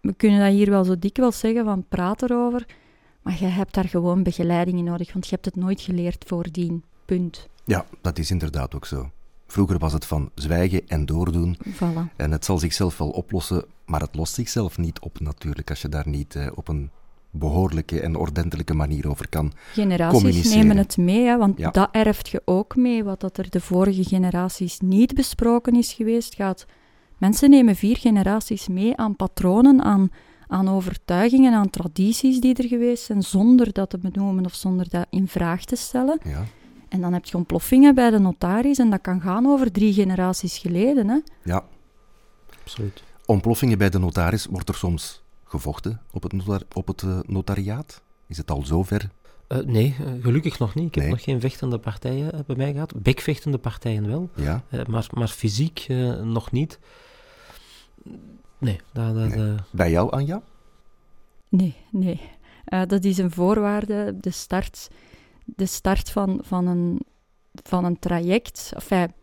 we 0.01 0.13
kunnen 0.17 0.39
dat 0.39 0.51
hier 0.51 0.69
wel 0.69 0.83
zo 0.83 0.99
dikwijls 0.99 1.39
zeggen, 1.39 1.65
van 1.65 1.85
praat 1.89 2.21
erover. 2.21 2.65
Maar 3.21 3.37
je 3.39 3.45
hebt 3.45 3.73
daar 3.73 3.87
gewoon 3.87 4.23
begeleiding 4.23 4.77
in 4.77 4.83
nodig, 4.83 5.13
want 5.13 5.25
je 5.25 5.31
hebt 5.31 5.45
het 5.45 5.55
nooit 5.55 5.81
geleerd 5.81 6.23
voordien. 6.27 6.83
Punt. 7.05 7.47
Ja, 7.65 7.85
dat 8.01 8.19
is 8.19 8.31
inderdaad 8.31 8.75
ook 8.75 8.85
zo. 8.85 9.09
Vroeger 9.51 9.77
was 9.77 9.93
het 9.93 10.05
van 10.05 10.29
zwijgen 10.36 10.88
en 10.88 11.05
doordoen. 11.05 11.58
En 12.15 12.31
het 12.31 12.46
zal 12.46 12.58
zichzelf 12.58 12.98
wel 12.98 13.10
oplossen, 13.10 13.65
maar 13.86 14.01
het 14.01 14.15
lost 14.15 14.34
zichzelf 14.34 14.77
niet 14.77 15.00
op 15.00 15.20
natuurlijk 15.20 15.70
als 15.70 15.81
je 15.81 15.89
daar 15.89 16.08
niet 16.08 16.36
eh, 16.36 16.48
op 16.55 16.67
een 16.67 16.89
behoorlijke 17.31 18.00
en 18.01 18.15
ordentelijke 18.15 18.74
manier 18.74 19.10
over 19.10 19.29
kan 19.29 19.51
Generaties 19.74 20.53
nemen 20.53 20.77
het 20.77 20.98
mee, 20.98 21.25
hè, 21.25 21.38
want 21.38 21.58
Ja. 21.58 21.72
dat 21.72 21.89
erft 21.91 22.29
je 22.29 22.41
ook 22.46 22.75
mee. 22.75 23.03
Wat 23.03 23.20
dat 23.20 23.38
er 23.38 23.50
de 23.50 23.62
vorige 23.62 24.03
generaties 24.03 24.79
niet 24.79 25.13
besproken 25.13 25.75
is 25.75 25.93
geweest, 25.93 26.36
gaat... 26.36 26.65
Mensen 27.17 27.50
nemen 27.50 27.75
vier 27.75 27.98
generaties 27.98 28.67
mee 28.67 28.98
aan 28.98 29.15
patronen, 29.15 29.81
aan, 29.84 30.12
aan 30.48 30.70
overtuigingen, 30.70 31.53
aan 31.53 31.70
tradities 31.70 32.39
die 32.39 32.55
er 32.55 32.67
geweest 32.67 33.03
zijn, 33.03 33.22
zonder 33.22 33.74
dat 33.74 33.89
te 33.89 33.98
benoemen 33.98 34.46
of 34.46 34.53
zonder 34.53 34.89
dat 34.89 35.05
in 35.10 35.27
vraag 35.27 35.65
te 35.65 35.75
stellen. 35.75 36.20
Ja, 36.24 36.43
En 36.91 37.01
dan 37.01 37.13
heb 37.13 37.25
je 37.25 37.38
ontploffingen 37.38 37.95
bij 37.95 38.10
de 38.10 38.19
notaris 38.19 38.77
en 38.79 38.89
dat 38.89 39.01
kan 39.01 39.21
gaan 39.21 39.45
over 39.48 39.71
drie 39.71 39.93
generaties 39.93 40.57
geleden. 40.57 41.07
Hè. 41.10 41.17
ja. 41.43 41.63
Absoluut. 42.63 43.03
Ontploffingen 43.25 43.77
bij 43.77 43.89
de 43.89 44.00
notaris, 44.00 44.45
wordt 44.45 44.69
er 44.69 44.75
soms 44.75 45.21
gevochten 45.43 46.01
op 46.12 46.24
het, 46.24 46.33
notar- 46.33 46.63
op 46.74 46.88
het 46.88 47.01
eh, 47.01 47.19
notariaat? 47.25 48.01
Is 48.27 48.38
het 48.38 48.51
al 48.51 48.62
zover? 48.65 49.10
Eh, 49.48 49.57
nee, 49.57 49.95
eh, 50.00 50.24
gelukkig 50.24 50.60
nog 50.60 50.75
niet. 50.75 50.86
Ik 50.88 50.93
heb 50.95 51.03
Nee. 51.03 51.12
nog 51.13 51.24
geen 51.24 51.39
vechtende 51.39 51.77
partijen 51.77 52.43
bij 52.48 52.55
mij 52.55 52.71
gehad. 52.74 52.93
Bekvechtende 53.01 53.57
partijen 53.57 54.07
wel, 54.07 54.29
Ja, 54.36 54.63
eh, 54.69 54.86
maar, 54.86 55.07
maar 55.13 55.27
fysiek 55.27 55.86
nog 56.24 56.51
niet. 56.51 56.79
Nee, 58.57 58.79
dat, 58.93 59.15
dat, 59.15 59.36
Nee. 59.36 59.55
bij 59.71 59.91
jou, 59.91 60.12
Anja? 60.12 60.41
Nee, 61.50 61.75
nee. 61.91 62.21
Eh, 62.65 62.81
dat 62.88 63.03
is 63.03 63.17
een 63.17 63.31
voorwaarde, 63.31 64.17
de 64.21 64.31
start, 64.31 64.89
de 65.55 65.65
start 65.65 66.10
van, 66.10 66.39
van, 66.43 66.67
een, 66.67 67.00
van 67.63 67.86
een 67.86 68.00
traject. 68.00 68.72
Enfin, 68.75 69.13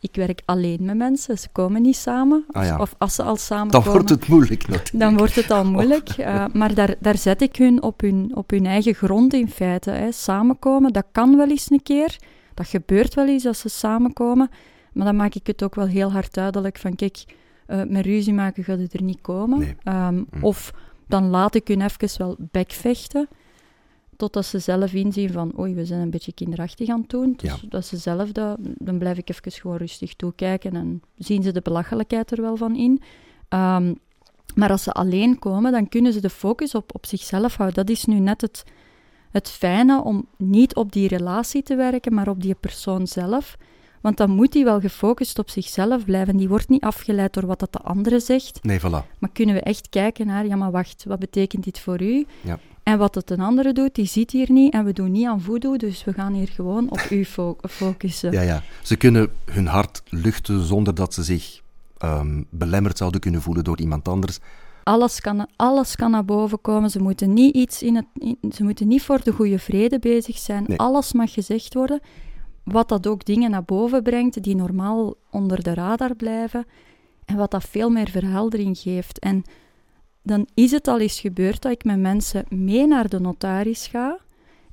ik 0.00 0.14
werk 0.14 0.42
alleen 0.44 0.84
met 0.84 0.96
mensen, 0.96 1.38
ze 1.38 1.48
komen 1.52 1.82
niet 1.82 1.96
samen. 1.96 2.44
Ah 2.50 2.64
ja. 2.64 2.78
Of 2.78 2.94
als 2.98 3.14
ze 3.14 3.22
al 3.22 3.36
samen 3.36 3.72
Dan 3.72 3.82
wordt 3.82 4.08
het 4.08 4.28
moeilijk 4.28 4.68
natuurlijk. 4.68 4.98
dan 4.98 5.16
wordt 5.16 5.34
het 5.34 5.50
al 5.50 5.64
moeilijk. 5.74 6.08
Eh, 6.08 6.44
maar 6.52 6.74
daar, 6.74 6.94
daar 7.00 7.18
zet 7.18 7.42
ik 7.42 7.56
hun 7.56 7.82
op, 7.82 8.00
hun 8.00 8.30
op 8.34 8.50
hun 8.50 8.66
eigen 8.66 8.94
grond 8.94 9.34
in 9.34 9.48
feite. 9.50 9.90
Hè. 9.90 10.12
Samenkomen, 10.12 10.92
dat 10.92 11.06
kan 11.12 11.36
wel 11.36 11.48
eens 11.48 11.70
een 11.70 11.82
keer. 11.82 12.16
Dat 12.54 12.66
gebeurt 12.66 13.14
wel 13.14 13.28
eens 13.28 13.46
als 13.46 13.58
ze 13.60 13.68
samenkomen. 13.68 14.50
Maar 14.92 15.06
dan 15.06 15.16
maak 15.16 15.34
ik 15.34 15.46
het 15.46 15.62
ook 15.62 15.74
wel 15.74 15.86
heel 15.86 16.12
hard 16.12 16.34
duidelijk 16.34 16.78
van, 16.78 16.94
kijk, 16.94 17.24
eh, 17.66 17.80
met 17.88 18.04
ruzie 18.04 18.32
maken 18.34 18.64
gaat 18.64 18.78
het 18.78 18.92
er 18.94 19.02
niet 19.02 19.20
komen. 19.20 19.58
Nee. 19.58 19.76
Ehm, 19.82 20.22
Hm. 20.30 20.44
Of 20.44 20.72
dan 21.06 21.26
laat 21.26 21.54
ik 21.54 21.68
hun 21.68 21.80
even 21.80 22.08
wel 22.18 22.36
bekvechten, 22.38 23.28
totdat 24.22 24.44
ze 24.46 24.58
zelf 24.58 24.92
inzien 24.92 25.32
van, 25.32 25.52
oei, 25.58 25.74
we 25.74 25.84
zijn 25.84 26.00
een 26.00 26.10
beetje 26.10 26.32
kinderachtig 26.32 26.88
aan 26.88 27.00
het 27.00 27.10
doen. 27.10 27.32
Dus 27.36 27.50
Ja. 27.50 27.56
dat 27.68 27.86
ze 27.86 27.96
zelf 27.96 28.32
dat, 28.32 28.56
dan 28.60 28.98
blijf 28.98 29.18
ik 29.18 29.28
even 29.30 29.52
gewoon 29.52 29.76
rustig 29.76 30.14
toekijken 30.14 30.76
en 30.76 31.02
zien 31.18 31.42
ze 31.42 31.52
de 31.52 31.60
belachelijkheid 31.62 32.30
er 32.30 32.42
wel 32.42 32.56
van 32.56 32.76
in. 32.76 33.00
Ehm, 33.48 33.94
maar 34.54 34.70
als 34.70 34.82
ze 34.82 34.92
alleen 34.92 35.38
komen, 35.38 35.72
dan 35.72 35.88
kunnen 35.88 36.12
ze 36.12 36.20
de 36.20 36.30
focus 36.30 36.74
op, 36.74 36.94
op 36.94 37.06
zichzelf 37.06 37.56
houden. 37.56 37.86
Dat 37.86 37.96
is 37.96 38.04
nu 38.04 38.18
net 38.18 38.40
het, 38.40 38.64
het 39.30 39.48
fijne 39.48 40.02
om 40.04 40.26
niet 40.36 40.74
op 40.74 40.92
die 40.92 41.08
relatie 41.08 41.62
te 41.62 41.74
werken, 41.76 42.14
maar 42.14 42.28
op 42.28 42.42
die 42.42 42.54
persoon 42.54 43.06
zelf. 43.06 43.56
Want 44.00 44.16
dan 44.16 44.30
moet 44.30 44.52
die 44.52 44.64
wel 44.64 44.80
gefocust 44.80 45.38
op 45.38 45.50
zichzelf 45.50 46.04
blijven. 46.04 46.36
Die 46.36 46.48
wordt 46.48 46.68
niet 46.68 46.82
afgeleid 46.82 47.32
door 47.34 47.46
wat 47.46 47.58
dat 47.58 47.72
de 47.72 47.78
andere 47.78 48.20
zegt. 48.20 48.64
Nee, 48.64 48.78
voilà. 48.80 49.18
Maar 49.18 49.30
kunnen 49.32 49.54
we 49.54 49.60
echt 49.60 49.88
kijken 49.88 50.26
naar, 50.26 50.46
ja 50.46 50.56
maar 50.56 50.70
wacht, 50.70 51.04
wat 51.04 51.18
betekent 51.18 51.64
dit 51.64 51.78
voor 51.78 52.02
u? 52.02 52.26
Ja. 52.40 52.58
En 52.82 52.98
wat 52.98 53.14
het 53.14 53.30
een 53.30 53.40
andere 53.40 53.72
doet, 53.72 53.94
die 53.94 54.06
ziet 54.06 54.30
hier 54.30 54.50
niet 54.52 54.72
en 54.72 54.84
we 54.84 54.92
doen 54.92 55.10
niet 55.12 55.26
aan 55.26 55.40
voodoo, 55.40 55.76
dus 55.76 56.04
we 56.04 56.12
gaan 56.12 56.32
hier 56.32 56.48
gewoon 56.48 56.90
op 56.90 57.06
u 57.10 57.24
fo- 57.24 57.56
focussen. 57.80 58.32
Ja, 58.32 58.40
ja. 58.40 58.62
Ze 58.82 58.96
kunnen 58.96 59.30
hun 59.44 59.66
hart 59.66 60.02
luchten 60.08 60.64
zonder 60.64 60.94
dat 60.94 61.14
ze 61.14 61.22
zich 61.22 61.60
ehm, 61.98 62.42
belemmerd 62.50 62.98
zouden 62.98 63.20
kunnen 63.20 63.42
voelen 63.42 63.64
door 63.64 63.78
iemand 63.80 64.08
anders. 64.08 64.38
Alles 64.82 65.20
kan, 65.20 65.46
alles 65.56 65.96
kan 65.96 66.10
naar 66.10 66.24
boven 66.24 66.60
komen. 66.60 66.90
Ze 66.90 66.98
moeten 67.02 67.32
niet 67.32 67.54
iets 67.54 67.82
in 67.82 67.96
het, 67.96 68.06
in- 68.18 68.38
ze 68.52 68.62
moeten 68.64 68.88
niet 68.88 69.02
voor 69.02 69.22
de 69.22 69.32
goede 69.32 69.58
vrede 69.58 69.98
bezig 69.98 70.38
zijn. 70.38 70.64
Nee. 70.66 70.78
Alles 70.78 71.12
mag 71.12 71.32
gezegd 71.32 71.74
worden. 71.74 72.00
Wat 72.64 72.88
dat 72.88 73.06
ook 73.06 73.24
dingen 73.24 73.50
naar 73.50 73.64
boven 73.64 74.02
brengt 74.02 74.42
die 74.42 74.56
normaal 74.56 75.14
onder 75.30 75.62
de 75.62 75.74
radar 75.74 76.14
blijven. 76.14 76.64
En 77.24 77.36
wat 77.36 77.50
dat 77.50 77.64
veel 77.64 77.90
meer 77.90 78.08
verheldering 78.10 78.78
geeft. 78.78 79.18
En 79.18 79.44
dan 80.22 80.46
is 80.54 80.70
het 80.70 80.88
al 80.88 81.00
eens 81.00 81.20
gebeurd 81.20 81.62
dat 81.62 81.72
ik 81.72 81.84
met 81.84 81.98
mensen 81.98 82.44
mee 82.48 82.86
naar 82.86 83.08
de 83.08 83.20
notaris 83.20 83.86
ga. 83.86 84.18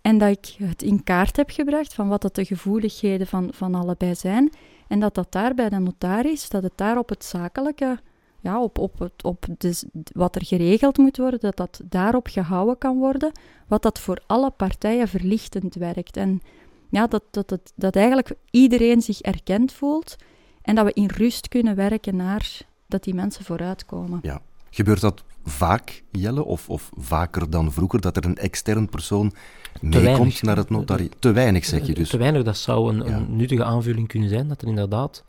En 0.02 0.18
dat 0.18 0.30
ik 0.30 0.56
het 0.58 0.82
in 0.82 1.04
kaart 1.04 1.36
heb 1.36 1.50
gebracht 1.50 1.94
van 1.94 2.08
wat 2.08 2.22
dat 2.22 2.36
de 2.36 2.46
gevoeligheden 2.46 3.28
van, 3.28 3.50
van 3.54 3.76
allebei 3.76 4.16
zijn. 4.16 4.52
En 4.88 5.00
dat 5.00 5.16
dat 5.16 5.32
daar 5.32 5.54
bij 5.56 5.70
de 5.70 5.80
notaris, 5.80 6.50
dat 6.50 6.64
het 6.64 6.72
daar 6.76 6.98
op 6.98 7.10
het 7.10 7.26
zakelijke 7.26 8.00
ja, 8.40 8.62
op, 8.62 8.78
op, 8.78 9.00
het, 9.00 9.24
op 9.24 9.46
dus 9.58 9.86
wat 10.14 10.36
er 10.36 10.46
geregeld 10.46 10.98
moet 10.98 11.18
worden, 11.18 11.40
dat 11.40 11.58
dat 11.58 11.82
daarop 11.84 12.28
gehouden 12.28 12.78
kan 12.78 12.98
worden, 12.98 13.32
wat 13.68 13.82
dat 13.82 14.00
voor 14.00 14.22
alle 14.28 14.50
partijen 14.50 15.08
verlichtend 15.08 15.76
werkt. 15.76 16.18
En 16.18 16.42
ja, 16.90 17.08
dat, 17.08 17.24
dat, 17.32 17.50
dat, 17.50 17.74
dat 17.76 17.96
eigenlijk 17.96 18.32
iedereen 18.52 19.02
zich 19.02 19.22
erkend 19.22 19.72
voelt 19.72 20.16
en 20.62 20.76
dat 20.76 20.86
we 20.86 20.94
in 20.94 21.10
rust 21.16 21.48
kunnen 21.48 21.76
werken 21.76 22.16
naar 22.16 22.62
dat 22.88 23.04
die 23.04 23.14
mensen 23.14 23.46
vooruitkomen. 23.46 24.20
Ja. 24.22 24.42
Gebeurt 24.70 25.02
dat 25.02 25.24
vaak, 25.50 26.04
Jelle, 26.12 26.44
of, 26.44 26.70
of 26.70 26.90
vaker 26.98 27.50
dan 27.50 27.72
vroeger, 27.72 28.02
dat 28.02 28.18
er 28.18 28.26
een 28.26 28.38
extern 28.38 28.90
persoon 28.90 29.34
meekomt 29.82 30.42
naar 30.42 30.58
het 30.58 30.70
notariaat? 30.70 31.16
Te 31.20 31.32
weinig, 31.32 31.66
zeg 31.66 31.88
je 31.88 31.94
dus. 31.94 32.10
Te 32.10 32.18
weinig, 32.18 32.44
dat 32.44 32.58
zou 32.58 32.94
een, 32.94 33.10
Ja. 33.10 33.16
een 33.16 33.36
nuttige 33.36 33.64
aanvulling 33.64 34.08
kunnen 34.08 34.30
zijn, 34.30 34.48
dat 34.48 34.62
er 34.62 34.68
inderdaad 34.68 35.24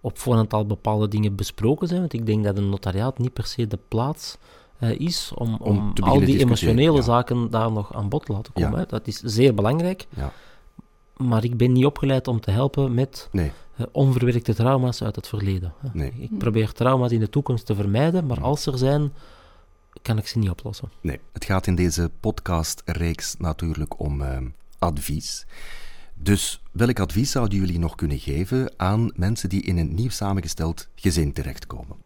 op 0.00 0.18
voorhand 0.18 0.52
al 0.52 0.66
bepaalde 0.66 1.08
dingen 1.08 1.34
besproken 1.34 1.88
zijn. 1.88 2.00
Want 2.00 2.12
ik 2.12 2.26
denk 2.26 2.44
dat 2.44 2.56
een 2.56 2.68
notariaat 2.68 3.18
niet 3.18 3.32
per 3.32 3.46
se 3.46 3.66
de 3.66 3.78
plaats 3.88 4.36
eh, 4.78 5.00
is 5.00 5.32
om, 5.34 5.56
Om 5.60 5.92
al 6.00 6.20
die 6.20 6.38
emotionele 6.38 6.96
ja. 6.96 7.02
zaken 7.02 7.50
daar 7.50 7.72
nog 7.72 7.94
aan 7.94 8.08
bod 8.08 8.26
te 8.26 8.32
laten 8.32 8.52
komen. 8.52 8.78
Ja. 8.78 8.84
Dat 8.88 9.06
is 9.06 9.20
zeer 9.20 9.54
belangrijk. 9.54 10.06
Ja. 10.16 10.32
Maar 11.16 11.44
ik 11.44 11.56
ben 11.56 11.72
niet 11.72 11.84
opgeleid 11.84 12.28
om 12.28 12.40
te 12.40 12.50
helpen 12.50 12.94
met 12.94 13.28
Nee, 13.32 13.52
eh, 13.76 13.86
onverwerkte 13.92 14.54
trauma's 14.54 15.02
uit 15.02 15.16
het 15.16 15.28
verleden. 15.28 15.72
Nee. 15.92 16.12
Ik 16.18 16.38
probeer 16.38 16.72
trauma's 16.72 17.10
in 17.10 17.20
de 17.20 17.30
toekomst 17.30 17.66
te 17.66 17.74
vermijden, 17.74 18.26
maar 18.26 18.40
als 18.40 18.66
er 18.66 18.78
zijn, 18.78 19.12
kan 20.06 20.18
ik 20.18 20.26
ze 20.26 20.38
niet 20.38 20.50
oplossen. 20.50 20.90
nee. 21.00 21.20
Het 21.32 21.44
gaat 21.44 21.66
in 21.66 21.74
deze 21.74 22.10
podcastreeks 22.20 23.34
natuurlijk 23.38 24.00
om 24.00 24.22
ehm, 24.22 24.46
advies. 24.78 25.46
Dus 26.14 26.62
welk 26.72 27.00
advies 27.00 27.30
zouden 27.30 27.58
jullie 27.58 27.78
nog 27.78 27.94
kunnen 27.94 28.18
geven 28.18 28.72
aan 28.76 29.10
mensen 29.14 29.48
die 29.48 29.62
in 29.62 29.76
een 29.78 29.94
nieuw 29.94 30.10
samengesteld 30.10 30.88
gezin 30.94 31.32
terechtkomen? 31.32 31.96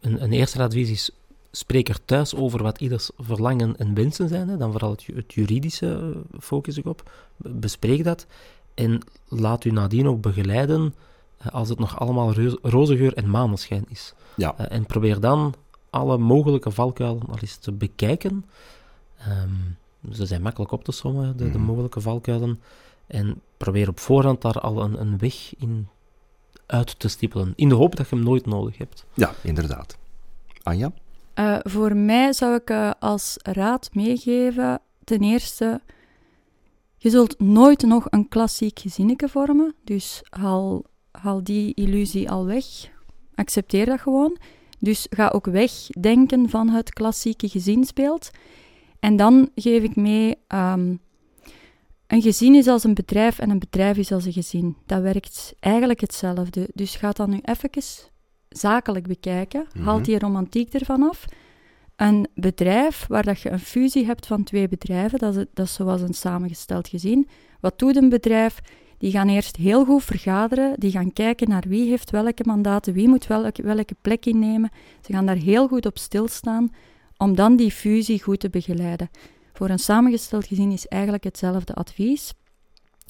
Een, 0.00 0.22
een 0.22 0.32
eerste 0.32 0.62
advies 0.62 0.90
is, 0.90 1.10
spreek 1.50 1.88
er 1.88 2.04
thuis 2.04 2.34
over 2.34 2.62
wat 2.62 2.80
ieders 2.80 3.10
verlangen 3.18 3.76
en 3.76 3.94
wensen 3.94 4.28
zijn. 4.28 4.48
Hè. 4.48 4.56
Dan 4.56 4.70
vooral 4.72 4.90
het, 4.90 5.06
het 5.14 5.34
juridische 5.34 6.12
eh, 6.14 6.40
focus 6.40 6.76
ik 6.76 6.86
op. 6.86 7.10
Be- 7.36 7.48
Bespreek 7.48 8.04
dat. 8.04 8.26
En 8.74 9.00
laat 9.28 9.64
u 9.64 9.70
nadien 9.70 10.08
ook 10.08 10.20
begeleiden 10.20 10.94
eh, 11.38 11.46
als 11.52 11.68
het 11.68 11.78
nog 11.78 11.98
allemaal 11.98 12.32
reus- 12.32 12.56
roze 12.62 12.96
geur 12.96 13.14
en 13.14 13.30
maneschijn 13.30 13.84
is. 13.88 14.14
Ja, 14.36 14.54
Eh, 14.58 14.76
en 14.76 14.86
probeer 14.86 15.20
dan 15.20 15.54
alle 15.90 16.18
mogelijke 16.18 16.70
valkuilen 16.70 17.22
al 17.28 17.38
eens 17.40 17.56
te 17.56 17.72
bekijken. 17.72 18.44
Ehm, 19.18 20.12
ze 20.12 20.26
zijn 20.26 20.42
makkelijk 20.42 20.72
op 20.72 20.84
te 20.84 20.92
sommen, 20.92 21.36
de, 21.36 21.50
de 21.50 21.58
Mhm. 21.58 21.66
mogelijke 21.66 22.00
valkuilen. 22.00 22.60
En 23.06 23.40
probeer 23.56 23.88
op 23.88 23.98
voorhand 23.98 24.42
daar 24.42 24.60
al 24.60 24.82
een, 24.82 25.00
een 25.00 25.18
weg 25.18 25.54
in 25.58 25.88
uit 26.66 26.98
te 26.98 27.08
stippelen. 27.08 27.52
In 27.56 27.68
de 27.68 27.74
hoop 27.74 27.96
dat 27.96 28.08
je 28.08 28.14
hem 28.16 28.24
nooit 28.24 28.46
nodig 28.46 28.78
hebt. 28.78 29.04
ja 29.14 29.34
inderdaad. 29.42 29.98
Anja? 30.62 30.92
Eh, 31.34 31.56
voor 31.62 31.96
mij 31.96 32.32
zou 32.32 32.54
ik 32.54 32.70
eh, 32.70 32.90
als 32.98 33.36
raad 33.42 33.90
meegeven, 33.92 34.80
ten 35.04 35.20
eerste, 35.22 35.80
je 36.96 37.10
zult 37.10 37.40
nooit 37.40 37.82
nog 37.82 38.06
een 38.10 38.28
klassiek 38.28 38.78
gezinnetje 38.78 39.28
vormen, 39.28 39.74
dus 39.84 40.20
haal, 40.28 40.82
haal 41.10 41.44
die 41.44 41.74
illusie 41.74 42.30
al 42.30 42.46
weg. 42.46 42.64
Accepteer 43.34 43.86
dat 43.86 44.00
gewoon. 44.00 44.36
Dus 44.80 45.06
ga 45.10 45.28
ook 45.28 45.46
weg 45.46 45.72
denken 46.00 46.48
van 46.48 46.68
het 46.68 46.92
klassieke 46.92 47.48
gezinsbeeld. 47.48 48.30
En 49.00 49.16
dan 49.16 49.50
geef 49.54 49.82
ik 49.82 49.96
mee, 49.96 50.36
ehm, 50.46 50.94
een 52.06 52.22
gezin 52.22 52.54
is 52.54 52.66
als 52.66 52.84
een 52.84 52.94
bedrijf 52.94 53.38
en 53.38 53.50
een 53.50 53.58
bedrijf 53.58 53.96
is 53.96 54.12
als 54.12 54.24
een 54.24 54.32
gezin. 54.32 54.76
Dat 54.86 55.02
werkt 55.02 55.54
eigenlijk 55.60 56.00
hetzelfde. 56.00 56.68
Dus 56.74 56.96
ga 56.96 57.10
dan 57.10 57.30
nu 57.30 57.40
even 57.42 57.70
zakelijk 58.48 59.06
bekijken. 59.06 59.66
Mhm. 59.72 59.84
Haal 59.84 60.02
die 60.02 60.18
romantiek 60.18 60.72
ervan 60.72 61.02
af. 61.02 61.24
Een 61.96 62.26
bedrijf 62.34 63.06
waar 63.08 63.22
dat 63.22 63.40
je 63.40 63.50
een 63.50 63.58
fusie 63.58 64.06
hebt 64.06 64.26
van 64.26 64.44
twee 64.44 64.68
bedrijven, 64.68 65.18
dat 65.18 65.36
is, 65.36 65.44
dat 65.54 65.66
is 65.66 65.74
zoals 65.74 66.00
een 66.00 66.14
samengesteld 66.14 66.88
gezin. 66.88 67.28
Wat 67.60 67.78
doet 67.78 67.96
een 67.96 68.08
bedrijf? 68.08 68.60
Die 69.00 69.10
gaan 69.10 69.28
eerst 69.28 69.56
heel 69.56 69.84
goed 69.84 70.04
vergaderen, 70.04 70.80
die 70.80 70.90
gaan 70.90 71.12
kijken 71.12 71.48
naar 71.48 71.64
wie 71.68 71.88
heeft 71.88 72.10
welke 72.10 72.42
mandaten, 72.46 72.92
wie 72.92 73.08
moet 73.08 73.26
welke, 73.26 73.62
welke 73.62 73.96
plek 74.00 74.26
innemen. 74.26 74.70
Ze 75.00 75.12
gaan 75.12 75.26
daar 75.26 75.36
heel 75.36 75.68
goed 75.68 75.86
op 75.86 75.98
stilstaan 75.98 76.72
om 77.16 77.34
dan 77.34 77.56
die 77.56 77.70
fusie 77.70 78.22
goed 78.22 78.40
te 78.40 78.50
begeleiden. 78.50 79.10
Voor 79.52 79.68
een 79.68 79.78
samengesteld 79.78 80.46
gezin 80.46 80.70
is 80.70 80.86
eigenlijk 80.86 81.24
hetzelfde 81.24 81.74
advies. 81.74 82.32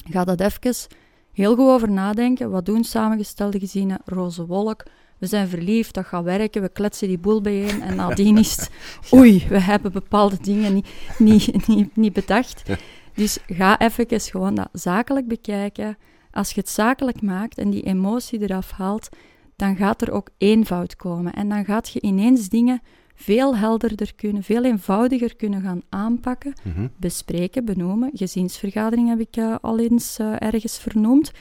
Ga 0.09 0.23
dat 0.23 0.39
even 0.39 0.87
heel 1.33 1.55
goed 1.55 1.67
over 1.67 1.91
nadenken. 1.91 2.51
Wat 2.51 2.65
doen 2.65 2.83
samengestelde 2.83 3.59
gezinnen? 3.59 4.01
Roze 4.05 4.45
wolk. 4.45 4.83
we 5.17 5.27
zijn 5.27 5.47
verliefd, 5.47 5.93
dat 5.93 6.05
gaat 6.05 6.23
werken, 6.23 6.61
we 6.61 6.69
kletsen 6.69 7.07
die 7.07 7.17
boel 7.17 7.41
bijeen 7.41 7.81
en 7.81 7.95
nadien 7.95 8.37
is 8.37 8.55
het, 8.55 8.69
oei, 9.19 9.45
we 9.49 9.59
hebben 9.59 9.91
bepaalde 9.91 10.37
dingen 10.41 10.73
niet, 10.73 10.87
niet, 11.17 11.67
niet, 11.67 11.95
niet 11.95 12.13
bedacht. 12.13 12.63
Dus 13.13 13.37
ga 13.47 13.79
even 13.79 14.19
gewoon 14.21 14.55
dat 14.55 14.69
zakelijk 14.71 15.27
bekijken. 15.27 15.97
Als 16.31 16.51
je 16.51 16.59
het 16.59 16.69
zakelijk 16.69 17.21
maakt 17.21 17.57
en 17.57 17.69
die 17.69 17.83
emotie 17.83 18.41
eraf 18.41 18.71
haalt, 18.71 19.09
dan 19.55 19.75
gaat 19.75 20.01
er 20.01 20.11
ook 20.11 20.29
eenvoud 20.37 20.95
komen. 20.95 21.33
En 21.33 21.49
dan 21.49 21.65
gaat 21.65 21.89
je 21.89 22.01
ineens 22.01 22.49
dingen 22.49 22.81
veel 23.15 23.55
helderder 23.57 24.15
kunnen, 24.15 24.43
veel 24.43 24.63
eenvoudiger 24.63 25.35
kunnen 25.35 25.61
gaan 25.61 25.81
aanpakken, 25.89 26.53
Mhm. 26.63 26.87
bespreken, 26.97 27.65
benoemen. 27.65 28.09
Gezinsvergadering 28.13 29.07
heb 29.09 29.19
ik 29.19 29.35
eh, 29.37 29.55
al 29.61 29.79
eens 29.79 30.19
eh, 30.19 30.33
ergens 30.39 30.77
vernoemd. 30.79 31.31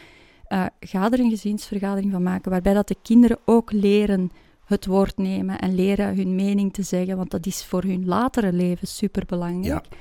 Eh, 0.44 0.66
ga 0.80 1.11
er 1.11 1.20
een 1.20 1.30
gezinsvergadering 1.30 2.12
van 2.12 2.22
maken, 2.22 2.50
waarbij 2.50 2.74
dat 2.74 2.88
de 2.88 2.96
kinderen 3.02 3.38
ook 3.44 3.72
leren 3.72 4.30
het 4.64 4.87
woord 4.87 5.16
nemen 5.16 5.59
en 5.59 5.74
leren 5.74 6.16
hun 6.16 6.35
mening 6.35 6.72
te 6.72 6.83
zeggen, 6.83 7.16
want 7.16 7.30
dat 7.30 7.46
is 7.46 7.64
voor 7.64 7.83
hun 7.83 8.06
latere 8.06 8.52
leven 8.52 8.87
superbelangrijk. 8.88 9.85
Ja. 9.90 9.96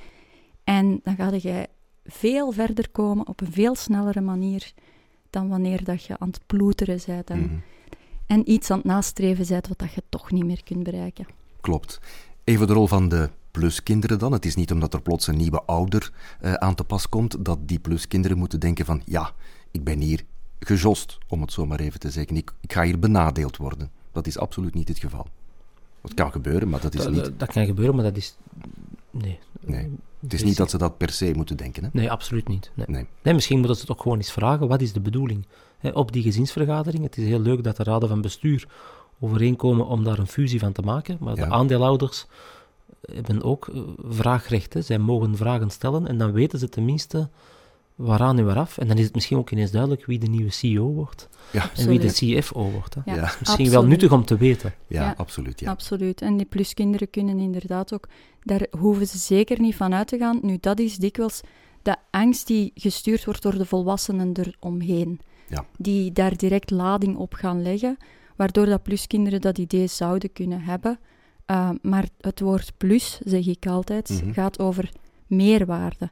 En 0.70 1.00
dan 1.04 1.16
ga 1.16 1.32
je 1.42 1.68
veel 2.06 2.52
verder 2.52 2.90
komen 2.90 3.28
op 3.28 3.42
een 3.42 3.52
veel 3.52 3.76
snellere 3.76 4.22
manier 4.22 4.74
dan 5.30 5.50
wanneer 5.50 5.84
dat 5.84 6.04
je 6.04 6.20
aan 6.20 6.28
het 6.28 6.40
ploeteren 6.46 7.00
bent 7.06 7.30
en, 7.30 7.40
Mhm. 7.40 7.54
en 8.28 8.52
iets 8.52 8.72
aan 8.72 8.78
het 8.78 8.86
nastreven 8.86 9.48
bent 9.48 9.68
wat 9.68 9.80
dat 9.80 9.94
je 9.94 10.04
toch 10.10 10.32
niet 10.32 10.46
meer 10.46 10.64
kunt 10.64 10.84
bereiken. 10.84 11.28
Klopt. 11.62 12.00
Even 12.44 12.68
de 12.68 12.74
rol 12.74 12.88
van 12.88 13.10
de 13.10 13.30
pluskinderen 13.52 14.20
dan. 14.20 14.32
Het 14.32 14.46
is 14.46 14.56
niet 14.56 14.72
omdat 14.72 14.94
er 14.94 15.02
plots 15.02 15.28
een 15.28 15.38
nieuwe 15.38 15.62
ouder 15.62 16.12
eh, 16.40 16.54
aan 16.54 16.76
te 16.76 16.84
pas 16.84 17.10
komt, 17.10 17.46
dat 17.46 17.60
die 17.68 17.80
pluskinderen 17.80 18.38
moeten 18.38 18.60
denken 18.60 18.86
van 18.86 19.02
ja, 19.06 19.32
ik 19.72 19.84
ben 19.84 20.00
hier 20.00 20.24
gejost, 20.60 21.18
om 21.28 21.42
het 21.42 21.52
zo 21.52 21.66
maar 21.66 21.80
even 21.80 22.00
te 22.00 22.12
zeggen. 22.12 22.36
Ik, 22.36 22.52
ik 22.62 22.74
ga 22.74 22.84
hier 22.84 23.00
benadeeld 23.00 23.58
worden. 23.58 23.92
Dat 24.12 24.28
is 24.28 24.38
absoluut 24.38 24.74
niet 24.74 24.88
het 24.88 25.00
geval. 25.00 25.28
Dat 26.02 26.14
kan 26.14 26.32
gebeuren, 26.32 26.70
maar 26.70 26.82
dat 26.82 26.94
is 26.96 27.04
Dat, 27.04 27.12
niet... 27.12 27.24
dat, 27.24 27.40
dat 27.40 27.52
kan 27.52 27.66
gebeuren, 27.66 27.96
maar 27.96 28.04
dat 28.04 28.18
is... 28.18 28.36
Nee. 29.22 29.40
Nee. 29.62 29.92
Het 30.20 30.34
is 30.34 30.44
niet 30.44 30.58
dat 30.58 30.70
ze 30.70 30.78
dat 30.78 30.98
per 30.98 31.10
se 31.12 31.32
moeten 31.36 31.58
denken. 31.58 31.84
Hè? 31.84 31.90
Nee, 31.94 32.12
absoluut 32.12 32.48
niet. 32.48 32.72
Nee. 32.74 32.86
Nee. 32.90 33.08
Nee, 33.24 33.34
misschien 33.34 33.58
moeten 33.58 33.76
ze 33.76 33.82
het 33.82 33.92
ook 33.92 34.02
gewoon 34.02 34.18
eens 34.18 34.32
vragen, 34.32 34.68
wat 34.68 34.82
is 34.82 34.94
de 34.94 35.00
bedoeling? 35.00 35.46
Op 35.94 36.12
die 36.12 36.24
gezinsvergadering, 36.24 37.04
het 37.04 37.18
is 37.18 37.26
heel 37.28 37.40
leuk 37.40 37.64
dat 37.64 37.78
de 37.78 37.84
raden 37.84 38.10
van 38.10 38.22
bestuur 38.22 38.68
overeenkomen 39.20 39.86
om 39.86 40.04
daar 40.04 40.20
een 40.20 40.28
fusie 40.28 40.60
van 40.60 40.72
te 40.72 40.82
maken, 40.82 41.18
maar 41.20 41.36
Ja. 41.36 41.46
de 41.46 41.52
aandeelhouders 41.52 42.26
hebben 43.02 43.44
ook 43.44 43.68
eh, 43.68 43.82
vraagrecht. 44.10 44.74
Hè. 44.74 44.82
Zij 44.82 44.98
mogen 44.98 45.38
vragen 45.38 45.70
stellen 45.70 46.08
en 46.08 46.18
dan 46.18 46.32
weten 46.32 46.60
ze 46.60 46.70
tenminste 46.70 47.30
waaraan 48.00 48.38
en 48.38 48.46
waaraf. 48.46 48.78
En 48.78 48.88
dan 48.88 48.98
is 48.98 49.04
het 49.06 49.14
misschien 49.14 49.38
ook 49.38 49.52
ineens 49.52 49.72
duidelijk 49.72 50.06
wie 50.06 50.20
de 50.20 50.28
nieuwe 50.28 50.50
CEO 50.52 50.92
wordt 50.92 51.30
Ja, 51.52 51.70
en 51.76 51.88
wie 51.88 52.00
de. 52.00 52.08
CFO 52.40 52.70
wordt. 52.72 52.96
Hè. 52.96 53.02
Ja, 53.06 53.14
Ja. 53.16 53.22
Dat 53.22 53.30
is 53.30 53.40
misschien 53.40 53.50
absoluut. 53.66 53.72
wel 53.72 53.86
nuttig 53.86 54.12
om 54.12 54.26
te 54.26 54.38
weten. 54.38 54.74
ja, 54.88 55.02
Ja. 55.04 55.14
absoluut. 55.18 55.60
Ja. 55.60 55.70
Absoluut. 55.72 56.22
En 56.22 56.38
die 56.38 56.46
pluskinderen 56.46 57.10
kunnen 57.10 57.40
inderdaad 57.40 57.94
ook, 57.94 58.08
daar 58.44 58.68
hoeven 58.80 59.08
ze 59.08 59.18
zeker 59.18 59.60
niet 59.60 59.76
van 59.76 59.94
uit 59.94 60.08
te 60.08 60.18
gaan. 60.18 60.40
Nu, 60.42 60.58
dat 60.60 60.80
is 60.80 60.98
dikwijls 60.98 61.42
de 61.82 61.96
angst 62.12 62.48
die 62.48 62.72
gestuurd 62.76 63.26
wordt 63.26 63.42
door 63.42 63.58
de 63.58 63.66
volwassenen 63.66 64.32
eromheen. 64.34 65.20
Ja. 65.48 65.66
Die 65.78 66.12
daar 66.12 66.38
direct 66.38 66.72
lading 66.72 67.18
op 67.18 67.34
gaan 67.34 67.62
leggen, 67.62 67.98
waardoor 68.36 68.66
dat 68.66 68.84
pluskinderen 68.84 69.42
dat 69.42 69.58
idee 69.58 69.88
zouden 69.88 70.34
kunnen 70.34 70.62
hebben. 70.62 71.00
Uh, 71.52 71.70
maar 71.82 72.06
het 72.22 72.40
woord 72.40 72.72
plus, 72.78 73.20
zeg 73.26 73.46
ik 73.48 73.68
altijd, 73.68 74.10
Mhm. 74.24 74.34
gaat 74.34 74.60
over 74.60 74.90
meerwaarde. 75.28 76.10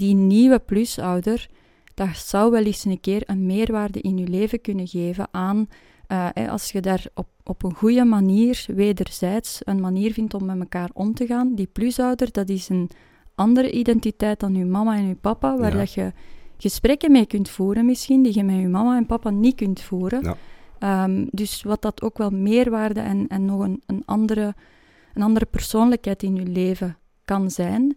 Die 0.00 0.14
nieuwe 0.14 0.58
plusouder, 0.58 1.48
dat 1.94 2.16
zou 2.16 2.50
wel 2.50 2.64
eens 2.64 2.84
een 2.84 3.00
keer 3.00 3.22
een 3.26 3.46
meerwaarde 3.46 4.00
in 4.00 4.18
je 4.18 4.26
leven 4.26 4.60
kunnen 4.60 4.86
geven 4.86 5.28
aan 5.30 5.68
uh, 6.08 6.28
hè, 6.32 6.50
als 6.50 6.72
je 6.72 6.80
daar 6.80 7.04
op, 7.14 7.26
op 7.44 7.62
een 7.62 7.74
goede 7.74 8.04
manier, 8.04 8.64
wederzijds, 8.66 9.60
een 9.64 9.80
manier 9.80 10.12
vindt 10.12 10.34
om 10.34 10.44
met 10.44 10.58
elkaar 10.58 10.90
om 10.92 11.14
te 11.14 11.26
gaan. 11.26 11.54
Die 11.54 11.66
plusouder, 11.66 12.32
dat 12.32 12.48
is 12.48 12.68
een 12.68 12.90
andere 13.34 13.70
identiteit 13.70 14.40
dan 14.40 14.54
je 14.54 14.64
mama 14.64 14.96
en 14.96 15.08
je 15.08 15.14
papa, 15.14 15.56
waar 15.56 15.72
Ja. 15.72 15.78
dat 15.78 15.92
je 15.92 16.12
gesprekken 16.58 17.12
mee 17.12 17.26
kunt 17.26 17.48
voeren 17.48 17.86
misschien, 17.86 18.22
die 18.22 18.34
je 18.34 18.42
met 18.44 18.56
je 18.60 18.68
mama 18.68 18.96
en 18.96 19.06
papa 19.06 19.30
niet 19.30 19.54
kunt 19.54 19.80
voeren. 19.80 20.22
Ja. 20.22 20.36
Ehm, 20.78 21.26
dus 21.30 21.62
wat 21.62 21.82
dat 21.82 22.02
ook 22.02 22.18
wel 22.18 22.30
meerwaarde 22.30 23.00
en, 23.00 23.28
en 23.28 23.44
nog 23.44 23.60
een, 23.60 23.82
een, 23.86 24.02
andere, 24.04 24.54
een 25.14 25.22
andere 25.22 25.46
persoonlijkheid 25.46 26.22
in 26.22 26.36
je 26.36 26.46
leven 26.46 26.96
kan 27.24 27.50
zijn. 27.50 27.96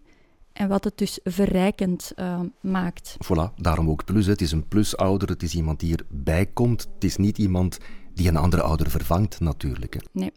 En 0.54 0.68
wat 0.68 0.84
het 0.84 0.98
dus 0.98 1.20
verrijkend 1.24 2.12
uh, 2.20 2.40
maakt. 2.62 3.18
Voilà, 3.26 3.54
daarom 3.56 3.90
ook 3.90 4.06
plus. 4.06 4.26
hè. 4.26 4.32
Het 4.32 4.42
is 4.42 4.52
een 4.52 4.68
plusouder, 4.68 5.30
het 5.30 5.44
is 5.44 5.56
iemand 5.56 5.80
die 5.80 5.96
erbij 5.98 6.46
komt. 6.46 6.88
Het 6.94 7.04
is 7.04 7.18
niet 7.18 7.38
iemand 7.38 7.78
die 8.14 8.28
een 8.28 8.38
andere 8.38 8.62
ouder 8.62 8.90
vervangt, 8.90 9.40
natuurlijk. 9.40 9.94
Hè. 9.94 10.00
Nee. 10.12 10.32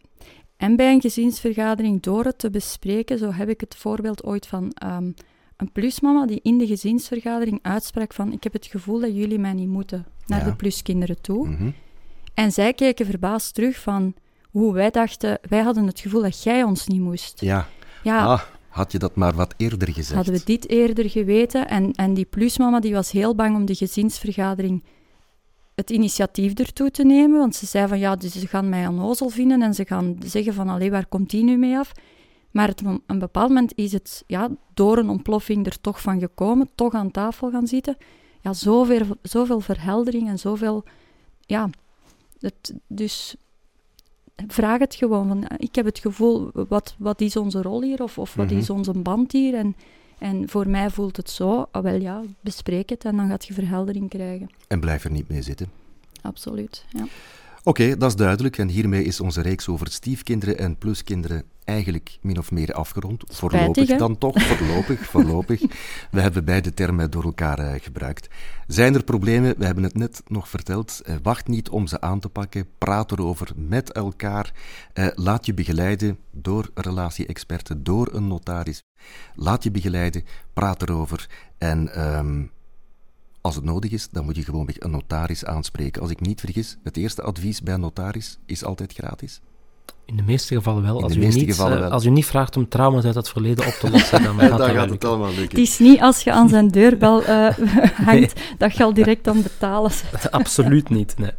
En 0.57 0.75
bij 0.75 0.93
een 0.93 1.01
gezinsvergadering, 1.01 2.01
door 2.01 2.25
het 2.25 2.39
te 2.39 2.49
bespreken, 2.49 3.17
zo 3.17 3.31
heb 3.31 3.49
ik 3.49 3.61
het 3.61 3.75
voorbeeld 3.75 4.23
ooit 4.23 4.47
van 4.47 4.71
um, 4.85 5.13
een 5.57 5.71
plusmama 5.71 6.25
die 6.25 6.39
in 6.43 6.57
de 6.57 6.67
gezinsvergadering 6.67 7.59
uitsprak 7.61 8.13
van 8.13 8.31
ik 8.31 8.43
heb 8.43 8.53
het 8.53 8.65
gevoel 8.65 8.99
dat 8.99 9.15
jullie 9.15 9.39
mij 9.39 9.53
niet 9.53 9.67
moeten 9.67 10.05
naar 10.25 10.39
Ja. 10.39 10.45
de 10.45 10.55
pluskinderen 10.55 11.21
toe. 11.21 11.47
Mhm. 11.47 11.69
En 12.33 12.51
zij 12.51 12.73
keken 12.73 13.05
verbaasd 13.05 13.53
terug 13.53 13.79
van 13.79 14.13
hoe 14.51 14.73
wij 14.73 14.89
dachten, 14.91 15.39
wij 15.49 15.61
hadden 15.61 15.85
het 15.87 15.99
gevoel 15.99 16.21
dat 16.21 16.43
jij 16.43 16.63
ons 16.63 16.87
niet 16.87 17.01
moest. 17.01 17.41
Ja, 17.41 17.67
Ja, 18.03 18.25
ah, 18.25 18.41
had 18.77 18.91
je 18.91 18.99
dat 18.99 19.15
maar 19.15 19.35
wat 19.35 19.53
eerder 19.57 19.87
gezegd. 19.87 20.15
hadden 20.15 20.33
we 20.33 20.41
dit 20.45 20.69
eerder 20.69 21.09
geweten. 21.09 21.67
En, 21.67 21.91
en 21.91 22.13
die 22.13 22.25
plusmama 22.25 22.79
die 22.79 22.93
was 22.93 23.11
heel 23.11 23.35
bang 23.35 23.55
om 23.55 23.65
de 23.65 23.75
gezinsvergadering 23.75 24.83
het 25.75 25.89
initiatief 25.89 26.53
ertoe 26.53 26.91
te 26.91 27.03
nemen. 27.03 27.39
Want 27.39 27.55
ze 27.55 27.65
zei 27.65 27.87
van 27.87 27.99
ja, 27.99 28.15
dus 28.15 28.31
ze 28.31 28.47
gaan 28.47 28.69
mij 28.69 28.87
onnozel 28.87 29.29
vinden 29.29 29.61
en 29.61 29.73
ze 29.73 29.85
gaan 29.85 30.17
zeggen 30.25 30.53
van 30.53 30.69
allee, 30.69 30.91
waar 30.91 31.05
komt 31.05 31.29
die 31.29 31.43
nu 31.43 31.57
mee 31.57 31.77
af? 31.77 31.91
Maar 32.51 32.69
op 32.69 33.01
een 33.07 33.19
bepaald 33.19 33.47
moment 33.47 33.75
is 33.75 33.91
het 33.91 34.23
ja, 34.27 34.49
door 34.73 34.97
een 34.97 35.09
ontploffing 35.09 35.65
er 35.65 35.81
toch 35.81 36.01
van 36.01 36.19
gekomen, 36.19 36.69
toch 36.75 36.93
aan 36.93 37.11
tafel 37.11 37.51
gaan 37.51 37.67
zitten. 37.67 37.97
Ja, 38.41 38.53
zoveel, 38.53 39.05
zoveel 39.21 39.59
verheldering 39.59 40.27
en 40.27 40.39
zoveel... 40.39 40.83
Ja, 41.39 41.69
het, 42.39 42.73
dus 42.87 43.35
vraag 44.47 44.79
het 44.79 44.95
gewoon. 44.95 45.27
Van, 45.27 45.43
ik 45.57 45.75
heb 45.75 45.85
het 45.85 45.99
gevoel, 45.99 46.49
wat, 46.53 46.95
wat 46.97 47.21
is 47.21 47.35
onze 47.37 47.61
rol 47.61 47.81
hier? 47.81 48.03
Of, 48.03 48.17
of 48.17 48.33
wat 48.33 48.45
Mhm. 48.49 48.57
is 48.57 48.69
onze 48.69 48.93
band 48.93 49.31
hier? 49.31 49.53
En, 49.53 49.75
en 50.17 50.49
voor 50.49 50.69
mij 50.69 50.89
voelt 50.89 51.17
het 51.17 51.29
zo. 51.29 51.67
Ah, 51.71 51.83
wel 51.83 51.99
ja, 52.01 52.21
bespreek 52.41 52.89
het 52.89 53.05
en 53.05 53.15
dan 53.15 53.29
gaat 53.29 53.45
je 53.45 53.53
verheldering 53.53 54.09
krijgen. 54.09 54.49
En 54.67 54.79
blijf 54.79 55.03
er 55.03 55.11
niet 55.11 55.29
mee 55.29 55.41
zitten. 55.41 55.67
Absoluut, 56.21 56.85
ja. 56.89 57.05
Oké, 57.67 57.97
dat 57.97 58.09
is 58.09 58.15
duidelijk. 58.15 58.57
En 58.57 58.67
hiermee 58.67 59.03
is 59.03 59.19
onze 59.19 59.41
reeks 59.41 59.67
over 59.67 59.91
stiefkinderen 59.91 60.57
en 60.57 60.77
pluskinderen 60.77 61.43
eigenlijk 61.63 62.17
min 62.21 62.37
of 62.37 62.51
meer 62.51 62.73
afgerond. 62.73 63.23
Voorlopig 63.27 63.87
hè? 63.87 63.97
dan 63.97 64.17
toch, 64.17 64.41
voorlopig, 64.41 65.05
voorlopig. 65.13 65.61
We 66.11 66.21
hebben 66.21 66.45
beide 66.45 66.73
termen 66.73 67.11
door 67.11 67.23
elkaar 67.23 67.59
uh, 67.59 67.71
gebruikt. 67.81 68.27
Zijn 68.67 68.95
er 68.95 69.03
problemen? 69.03 69.57
We 69.57 69.65
hebben 69.65 69.83
het 69.83 69.95
net 69.95 70.21
nog 70.27 70.49
verteld. 70.49 71.01
Uh, 71.05 71.15
wacht 71.23 71.47
niet 71.47 71.69
om 71.69 71.87
ze 71.87 72.01
aan 72.01 72.19
te 72.19 72.29
pakken. 72.29 72.67
Praat 72.77 73.11
erover 73.11 73.51
met 73.55 73.91
elkaar. 73.91 74.53
Uh, 74.93 75.07
laat 75.15 75.45
je 75.45 75.53
begeleiden 75.53 76.17
door 76.31 76.69
relatie-experten, 76.73 77.83
door 77.83 78.09
een 78.13 78.27
notaris. 78.27 78.83
Laat 79.35 79.63
je 79.63 79.71
begeleiden, 79.71 80.23
praat 80.53 80.81
erover 80.81 81.29
en... 81.57 82.07
Um, 82.17 82.51
als 83.47 83.55
het 83.55 83.65
nodig 83.65 83.91
is, 83.91 84.09
dan 84.09 84.25
moet 84.25 84.35
je 84.35 84.43
gewoon 84.43 84.69
een 84.73 84.91
notaris 84.91 85.45
aanspreken. 85.45 86.01
Als 86.01 86.11
ik 86.11 86.19
niet 86.19 86.39
vergis, 86.39 86.77
het 86.83 86.97
eerste 86.97 87.21
advies 87.21 87.61
bij 87.61 87.73
een 87.73 87.79
notaris 87.79 88.37
is 88.45 88.63
altijd 88.63 88.93
gratis. 88.93 89.41
In 90.05 90.15
de 90.15 90.23
meeste 90.23 90.55
gevallen 90.55 90.83
wel. 90.83 91.03
Als 91.03 91.15
u, 91.15 91.19
niet, 91.19 91.33
gevallen 91.33 91.73
uh, 91.73 91.79
wel. 91.79 91.91
als 91.91 92.05
u 92.05 92.09
niet 92.09 92.25
vraagt 92.25 92.57
om 92.57 92.67
trauma's 92.67 93.03
uit 93.03 93.15
het 93.15 93.29
verleden 93.29 93.65
op 93.65 93.73
te 93.73 93.89
lossen, 93.89 94.23
dan 94.23 94.37
gaat, 94.39 94.49
dan 94.49 94.57
dat 94.57 94.69
gaat 94.69 94.89
het 94.89 95.05
allemaal 95.05 95.27
lukken. 95.27 95.59
Het 95.59 95.67
is 95.67 95.79
niet 95.79 96.01
als 96.01 96.21
je 96.21 96.31
aan 96.31 96.49
zijn 96.49 96.67
deurbel 96.67 97.21
uh, 97.21 97.27
hangt, 98.05 98.05
nee. 98.05 98.29
dat 98.57 98.77
je 98.77 98.83
al 98.83 98.93
direct 98.93 99.27
aan 99.27 99.41
betalen. 99.41 99.91
Absoluut 100.31 100.89
niet, 100.89 101.17
nee. 101.17 101.31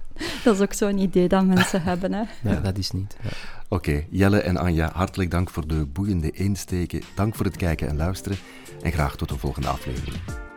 Dat 0.44 0.54
is 0.54 0.60
ook 0.60 0.72
zo'n 0.72 0.98
idee 0.98 1.28
dat 1.28 1.46
mensen 1.46 1.82
hebben, 1.82 2.12
hè. 2.12 2.22
Nee, 2.42 2.60
dat 2.60 2.78
is 2.78 2.90
niet. 2.90 3.16
Ja. 3.22 3.28
Oké, 3.68 3.90
okay, 3.90 4.06
Jelle 4.10 4.40
en 4.40 4.56
Anja, 4.56 4.90
hartelijk 4.94 5.30
dank 5.30 5.50
voor 5.50 5.66
de 5.66 5.86
boeiende 5.86 6.30
insteken. 6.30 7.02
Dank 7.14 7.34
voor 7.34 7.46
het 7.46 7.56
kijken 7.56 7.88
en 7.88 7.96
luisteren. 7.96 8.38
En 8.82 8.92
graag 8.92 9.16
tot 9.16 9.28
de 9.28 9.38
volgende 9.38 9.68
aflevering. 9.68 10.47